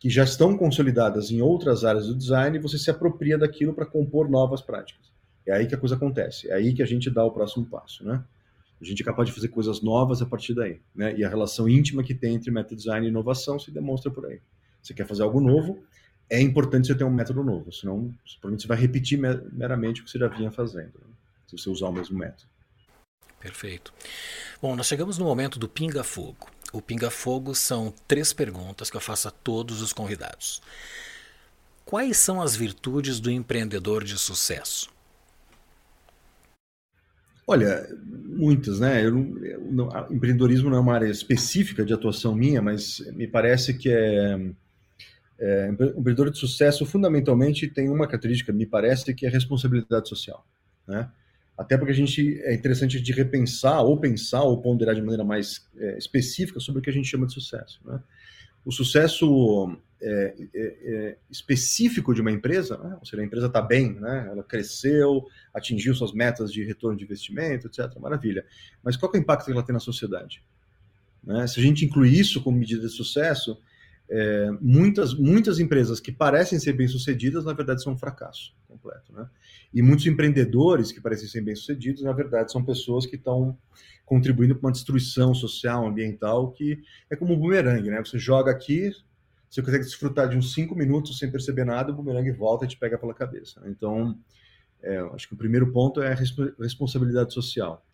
[0.00, 4.30] que já estão consolidadas em outras áreas do design você se apropria daquilo para compor
[4.30, 5.12] novas práticas.
[5.46, 8.04] É aí que a coisa acontece, é aí que a gente dá o próximo passo,
[8.04, 8.22] né?
[8.80, 11.14] A gente é capaz de fazer coisas novas a partir daí, né?
[11.16, 14.40] E a relação íntima que tem entre método design e inovação se demonstra por aí.
[14.80, 15.82] Você quer fazer algo novo,
[16.30, 20.10] é importante você ter um método novo, senão provavelmente você vai repetir meramente o que
[20.10, 21.14] você já vinha fazendo, né?
[21.46, 22.48] se você usar o mesmo método.
[23.40, 23.92] Perfeito.
[24.60, 26.48] Bom, nós chegamos no momento do pinga-fogo.
[26.72, 30.60] O pinga-fogo são três perguntas que eu faço a todos os convidados.
[31.84, 34.90] Quais são as virtudes do empreendedor de sucesso?
[37.46, 39.02] Olha, muitas, né?
[39.02, 43.72] Eu eu não, empreendedorismo não é uma área específica de atuação minha, mas me parece
[43.72, 44.38] que é,
[45.38, 50.46] é, empreendedor de sucesso fundamentalmente tem uma característica, me parece, que é responsabilidade social,
[50.86, 51.10] né?
[51.58, 55.68] Até porque a gente é interessante de repensar ou pensar ou ponderar de maneira mais
[55.76, 57.80] é, específica sobre o que a gente chama de sucesso.
[57.84, 58.00] Né?
[58.64, 62.96] O sucesso é, é, é específico de uma empresa, né?
[63.00, 64.28] ou seja, a empresa está bem, né?
[64.30, 67.92] ela cresceu, atingiu suas metas de retorno de investimento, etc.
[67.98, 68.46] Maravilha.
[68.80, 70.44] Mas qual é o impacto que ela tem na sociedade?
[71.24, 71.44] Né?
[71.48, 73.60] Se a gente incluir isso como medida de sucesso,
[74.10, 79.12] é, muitas, muitas empresas que parecem ser bem-sucedidas, na verdade, são um fracasso completo.
[79.12, 79.28] Né?
[79.72, 83.56] E muitos empreendedores que parecem ser bem-sucedidos, na verdade, são pessoas que estão
[84.06, 87.90] contribuindo para uma destruição social, ambiental, que é como um bumerangue.
[87.90, 87.98] Né?
[87.98, 88.90] Você joga aqui,
[89.50, 92.78] você consegue desfrutar de uns cinco minutos sem perceber nada, o bumerangue volta e te
[92.78, 93.60] pega pela cabeça.
[93.60, 93.68] Né?
[93.70, 94.18] Então,
[94.82, 96.16] é, acho que o primeiro ponto é a
[96.58, 97.84] responsabilidade social.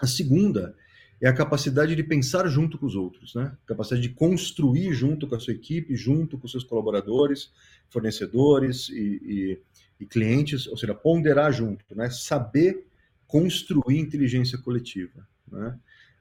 [0.00, 0.74] A segunda
[1.20, 3.56] é a capacidade de pensar junto com os outros, né?
[3.66, 7.52] Capacidade de construir junto com a sua equipe, junto com seus colaboradores,
[7.90, 9.60] fornecedores e, e,
[10.00, 12.08] e clientes, ou seja, ponderar junto, né?
[12.10, 12.86] Saber
[13.26, 15.78] construir inteligência coletiva, né?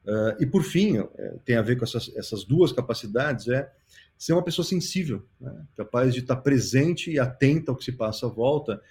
[0.07, 3.69] Uh, e por fim, é, tem a ver com essas, essas duas capacidades, é
[4.17, 5.65] ser uma pessoa sensível, né?
[5.75, 8.81] capaz de estar presente e atenta ao que se passa à volta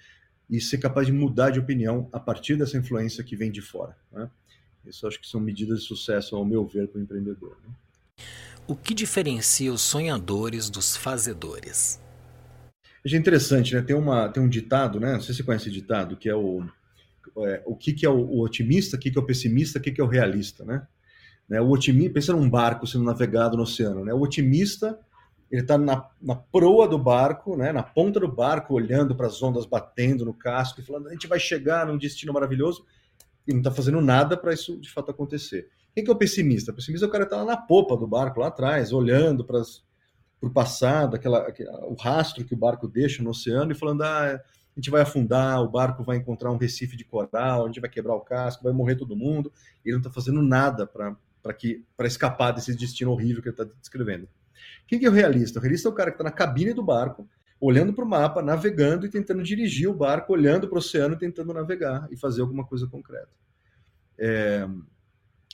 [0.47, 3.97] e ser capaz de mudar de opinião a partir dessa influência que vem de fora.
[4.11, 4.29] Né?
[4.89, 7.57] Isso acho que são medidas de sucesso, ao meu ver, para o empreendedor.
[7.65, 7.73] Né?
[8.67, 12.01] O que diferencia os sonhadores dos fazedores?
[13.05, 13.81] É interessante, né?
[13.81, 15.13] Tem, uma, tem um ditado, né?
[15.13, 16.61] Não sei se você conhece esse ditado, que é o,
[17.37, 19.81] é, o que, que é o, o, otimista, o que, que é o pessimista, o
[19.81, 20.85] que, que é o realista, né?
[21.47, 21.61] né?
[21.61, 24.13] O otimista, pensa num barco sendo navegado no oceano, né?
[24.13, 24.99] O otimista,
[25.49, 27.71] ele está na, na proa do barco, né?
[27.71, 31.27] Na ponta do barco, olhando para as ondas batendo no casco e falando: a gente
[31.27, 32.85] vai chegar num destino maravilhoso
[33.47, 35.69] e não está fazendo nada para isso de fato acontecer.
[35.93, 36.71] Quem que é o pessimista?
[36.71, 39.43] O pessimista é o cara que está lá na popa do barco, lá atrás, olhando
[39.45, 39.61] para
[40.41, 41.47] o passado, aquela,
[41.87, 45.59] o rastro que o barco deixa no oceano e falando: ah, a gente vai afundar,
[45.61, 48.73] o barco vai encontrar um recife de coral, a gente vai quebrar o casco, vai
[48.73, 49.51] morrer todo mundo.
[49.83, 54.29] E ele não está fazendo nada para escapar desse destino horrível que ele está descrevendo.
[54.87, 55.57] Quem que é o realista?
[55.57, 57.27] O realista é o cara que está na cabine do barco,
[57.59, 61.53] olhando para o mapa, navegando e tentando dirigir o barco, olhando para o oceano, tentando
[61.53, 63.29] navegar e fazer alguma coisa concreta.
[64.17, 64.67] É,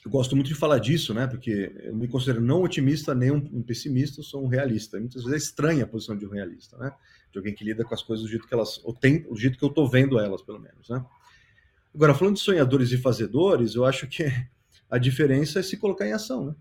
[0.04, 1.26] eu gosto muito de falar disso, né?
[1.26, 5.00] Porque eu me considero não otimista nem um, pessimista, eu sou um realista.
[5.00, 6.92] Muitas vezes é estranha a posição de um realista, né?
[7.32, 9.58] De alguém que lida com as coisas do jeito que elas, ou tem, do jeito
[9.58, 11.02] que eu estou vendo elas, pelo menos, né?
[11.94, 14.24] Agora, falando de sonhadores e fazedores, eu acho que
[14.90, 16.54] a diferença é se colocar em ação, né?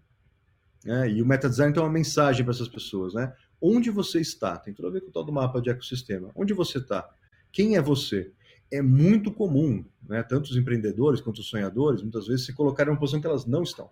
[0.85, 3.33] É, e o meta-design tem uma mensagem para essas pessoas, né?
[3.65, 4.57] Onde você está?
[4.57, 6.29] Tem tudo a ver com o tal do mapa de ecossistema.
[6.35, 7.09] Onde você está?
[7.49, 8.29] Quem é você?
[8.69, 10.21] É muito comum, né?
[10.21, 13.45] Tanto os empreendedores quanto os sonhadores, muitas vezes, se colocarem em uma posição que elas
[13.45, 13.89] não estão.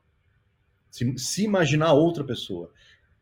[0.90, 2.70] Se, se imaginar outra pessoa.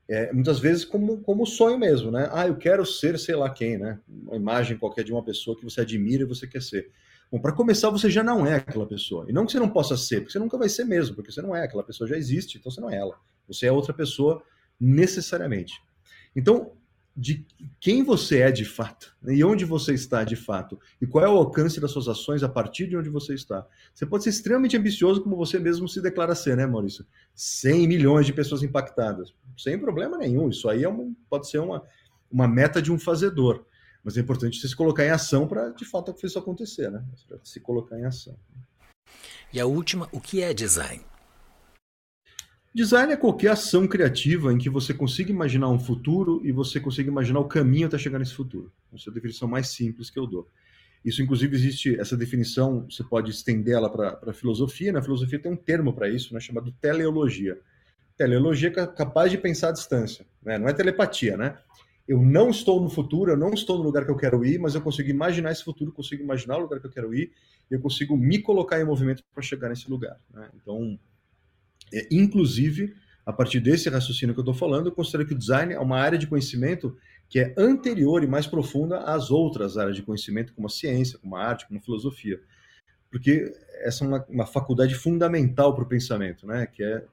[0.08, 2.28] É, muitas vezes como, como sonho mesmo, né?
[2.32, 4.00] Ah, eu quero ser sei lá quem, né?
[4.08, 6.90] Uma imagem qualquer de uma pessoa que você admira e você quer ser.
[7.32, 9.28] Bom, para começar, você já não é aquela pessoa.
[9.30, 11.44] E não que você não possa ser, porque você nunca vai ser mesmo, porque você
[11.44, 11.64] não é.
[11.64, 13.20] Aquela pessoa já existe, então você não é ela.
[13.48, 14.42] Você é outra pessoa
[14.80, 15.80] necessariamente.
[16.36, 16.72] Então,
[17.20, 17.46] de
[17.82, 21.28] quem você é de fato né, e onde você está de fato e qual é
[21.28, 23.68] o alcance das suas ações a partir de onde você está.
[23.94, 27.06] Você pode ser extremamente ambicioso como você mesmo se declara ser, né, Maurício?
[27.36, 30.50] 100 milhões de pessoas impactadas, sem problema nenhum.
[30.50, 30.90] Isso aí é
[31.30, 31.84] pode ser uma,
[32.32, 33.66] uma meta de um fazedor,
[34.02, 37.04] mas é importante você se colocar em ação para de fato isso acontecer, né?
[37.44, 38.38] Se colocar em ação.
[39.52, 41.04] E a última, o que é design?
[42.74, 47.10] Design é qualquer ação criativa em que você consiga imaginar um futuro e você consiga
[47.10, 48.72] imaginar o caminho até chegar nesse futuro.
[48.94, 50.48] Essa é a definição mais simples que eu dou.
[51.04, 54.92] Isso, inclusive, existe essa definição, você pode estender ela para a filosofia.
[54.92, 57.58] Na filosofia tem um termo para isso, né, chamado teleologia.
[58.16, 60.58] Teleologia é capaz de pensar à distância, né?
[60.58, 61.58] não é telepatia, né?
[62.06, 64.76] Eu não estou no futuro, eu não estou no lugar que eu quero ir, mas
[64.76, 67.32] eu consigo imaginar esse futuro, consigo imaginar o lugar que eu quero ir,
[67.70, 70.20] e eu consigo me colocar em movimento para chegar nesse lugar.
[70.34, 70.50] Né?
[70.56, 71.00] Então,
[71.94, 75.74] é, inclusive, a partir desse raciocínio que eu estou falando, eu considero que o design
[75.74, 76.98] é uma área de conhecimento
[77.30, 81.36] que é anterior e mais profunda às outras áreas de conhecimento, como a ciência, como
[81.36, 82.42] a arte, como a filosofia.
[83.12, 86.66] Porque essa é uma, uma faculdade fundamental para o pensamento, né?
[86.66, 87.06] que é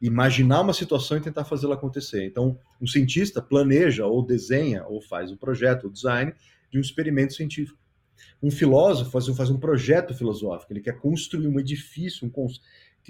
[0.00, 2.24] imaginar uma situação e tentar fazê-la acontecer.
[2.24, 6.32] Então, um cientista planeja, ou desenha, ou faz um projeto, o um design
[6.70, 7.78] de um experimento científico.
[8.42, 12.46] Um filósofo faz, faz um projeto filosófico, ele quer construir um edifício, um,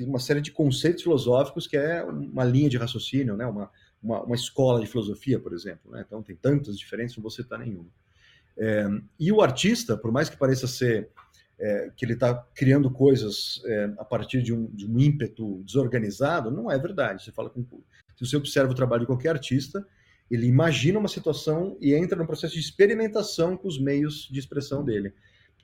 [0.04, 3.46] uma série de conceitos filosóficos que é uma linha de raciocínio, né?
[3.46, 3.70] uma,
[4.02, 5.90] uma, uma escola de filosofia, por exemplo.
[5.90, 6.04] Né?
[6.06, 7.88] Então, tem tantas diferenças, não vou citar nenhuma.
[8.56, 8.86] É,
[9.18, 11.08] e o artista, por mais que pareça ser
[11.58, 16.50] é, que ele está criando coisas é, a partir de um, de um, ímpeto desorganizado,
[16.50, 17.22] não é verdade.
[17.22, 17.62] Você fala com,
[18.16, 19.86] se você observa o trabalho de qualquer artista,
[20.30, 24.84] ele imagina uma situação e entra no processo de experimentação com os meios de expressão
[24.84, 25.12] dele.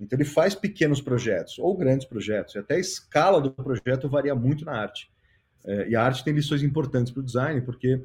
[0.00, 4.34] Então ele faz pequenos projetos ou grandes projetos, e até a escala do projeto varia
[4.34, 5.10] muito na arte.
[5.64, 8.00] É, e a arte tem lições importantes para o design, porque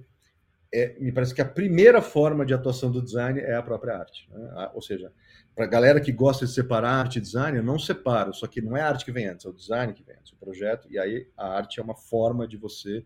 [0.73, 4.27] é, me parece que a primeira forma de atuação do design é a própria arte.
[4.31, 4.71] Né?
[4.73, 5.11] Ou seja,
[5.53, 8.61] para a galera que gosta de separar arte e design, eu não separo, só que
[8.61, 10.87] não é a arte que vem antes, é o design que vem antes, o projeto,
[10.89, 13.03] e aí a arte é uma forma de você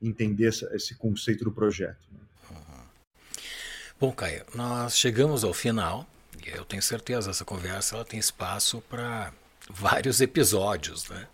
[0.00, 2.06] entender esse conceito do projeto.
[2.12, 2.20] Né?
[2.50, 2.84] Uhum.
[3.98, 6.06] Bom, Caio, nós chegamos ao final,
[6.54, 9.32] eu tenho certeza, essa conversa ela tem espaço para
[9.68, 11.26] vários episódios, né?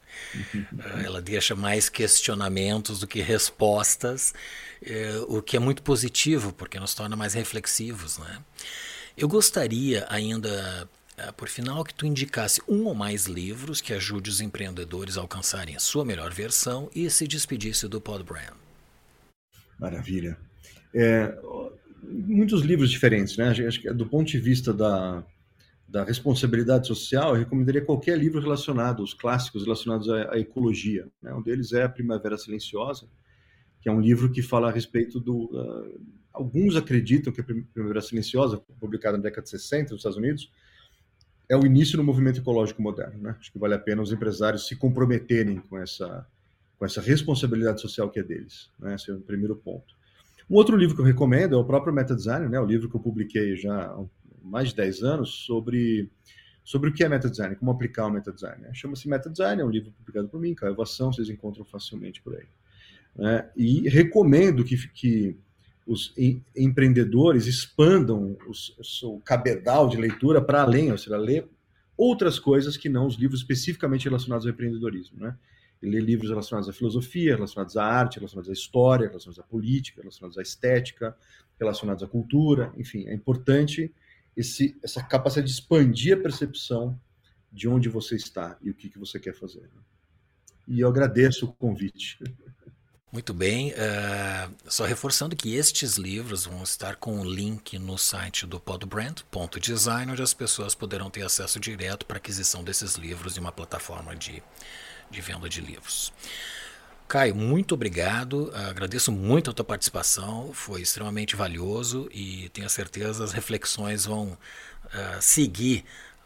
[0.55, 0.67] Uhum.
[1.05, 4.35] Ela deixa mais questionamentos do que respostas,
[4.83, 8.43] é, o que é muito positivo, porque nos torna mais reflexivos, né?
[9.17, 10.89] Eu gostaria ainda,
[11.19, 15.21] eh, por final, que tu indicasse um ou mais livros que ajude os empreendedores a
[15.21, 18.55] alcançarem a sua melhor versão e se despedisse do Podbrand.
[19.79, 20.39] Maravilha.
[20.95, 21.35] É,
[22.27, 23.49] muitos livros diferentes, né?
[23.49, 25.25] Acho que do ponto de vista da,
[25.93, 31.07] da responsabilidade social, eu recomendaria qualquer livro relacionado, os clássicos relacionados à, à ecologia.
[31.23, 31.35] Né?
[31.35, 33.07] Um deles é A Primavera Silenciosa,
[33.81, 35.45] que é um livro que fala a respeito do.
[35.45, 36.01] Uh,
[36.33, 40.51] alguns acreditam que a Primavera Silenciosa, publicada na década de 60 nos Estados Unidos,
[41.47, 43.20] é o início do movimento ecológico moderno.
[43.20, 43.37] Né?
[43.39, 46.27] Acho que vale a pena os empresários se comprometerem com essa,
[46.79, 48.70] com essa responsabilidade social que é deles.
[48.79, 48.95] Né?
[48.95, 49.95] Esse é o primeiro ponto.
[50.51, 52.61] Um outro livro que eu recomendo é o próprio Meta Design, né?
[52.61, 54.05] o livro que eu publiquei já há
[54.43, 56.11] mais de 10 anos sobre,
[56.64, 58.62] sobre o que é Meta Design, como aplicar o Meta Design.
[58.62, 58.70] Né?
[58.74, 62.34] Chama-se Meta Design, é um livro publicado por mim, Caio Vação, vocês encontram facilmente por
[62.34, 62.47] aí.
[63.16, 63.49] Né?
[63.57, 65.36] E recomendo que, que
[65.86, 71.47] os em, empreendedores expandam os, o cabedal de leitura para além, ou seja, ler
[71.97, 75.20] outras coisas que não os livros especificamente relacionados ao empreendedorismo.
[75.20, 75.36] Né?
[75.83, 80.39] Ler livros relacionados à filosofia, relacionados à arte, relacionados à história, relacionados à política, relacionados
[80.39, 81.16] à estética,
[81.59, 82.72] relacionados à cultura.
[82.76, 83.93] Enfim, é importante
[84.37, 86.99] esse, essa capacidade de expandir a percepção
[87.53, 89.62] de onde você está e o que, que você quer fazer.
[89.62, 89.83] Né?
[90.68, 92.18] E eu agradeço o convite.
[93.12, 93.72] Muito bem.
[93.72, 100.12] Uh, só reforçando que estes livros vão estar com o link no site do podbrand.design,
[100.12, 104.43] onde as pessoas poderão ter acesso direto para aquisição desses livros em uma plataforma de,
[105.13, 106.13] de venda de livros.
[107.07, 108.51] Caio, muito obrigado.
[108.55, 110.51] agradeço muito a tua participação.
[110.55, 115.85] Foi extremamente valioso e tenho certeza as reflexões vão uh, seguir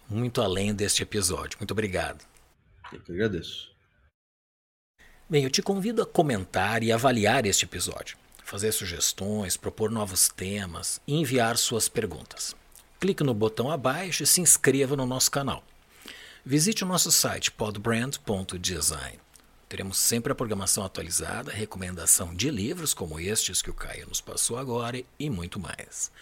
[0.09, 1.59] muito além deste episódio.
[1.59, 2.25] Muito obrigado.
[2.93, 3.75] Eu que agradeço.
[5.29, 11.01] Bem, eu te convido a comentar e avaliar este episódio, fazer sugestões, propor novos temas
[11.05, 12.55] e enviar suas perguntas.
[13.01, 15.65] Clique no botão abaixo e se inscreva no nosso canal.
[16.49, 19.19] Visite o nosso site podbrand.design.
[19.69, 24.57] Teremos sempre a programação atualizada, recomendação de livros como estes que o Caio nos passou
[24.57, 26.13] agora e muito mais.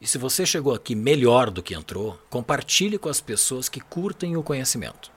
[0.00, 4.36] E se você chegou aqui melhor do que entrou, compartilhe com as pessoas que curtem
[4.36, 5.10] o conhecimento.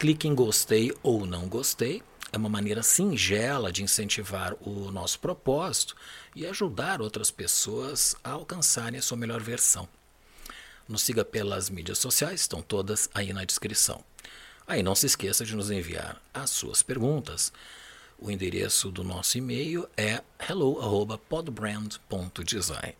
[0.00, 2.02] Clique em gostei ou não gostei
[2.32, 5.94] é uma maneira singela de incentivar o nosso propósito
[6.34, 9.88] e ajudar outras pessoas a alcançarem a sua melhor versão.
[10.88, 14.04] Nos siga pelas mídias sociais, estão todas aí na descrição.
[14.66, 17.52] Aí não se esqueça de nos enviar as suas perguntas.
[18.18, 22.94] O endereço do nosso e-mail é hello@podbrand.design.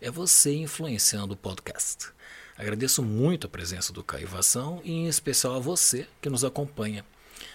[0.00, 2.08] É você influenciando o podcast.
[2.56, 7.04] Agradeço muito a presença do Caivação e em especial a você que nos acompanha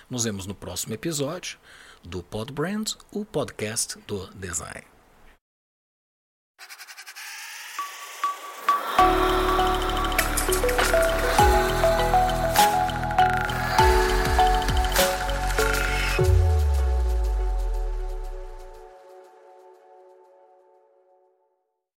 [0.09, 1.57] nos vemos no próximo episódio
[2.03, 4.96] do Podbrand, o podcast do design.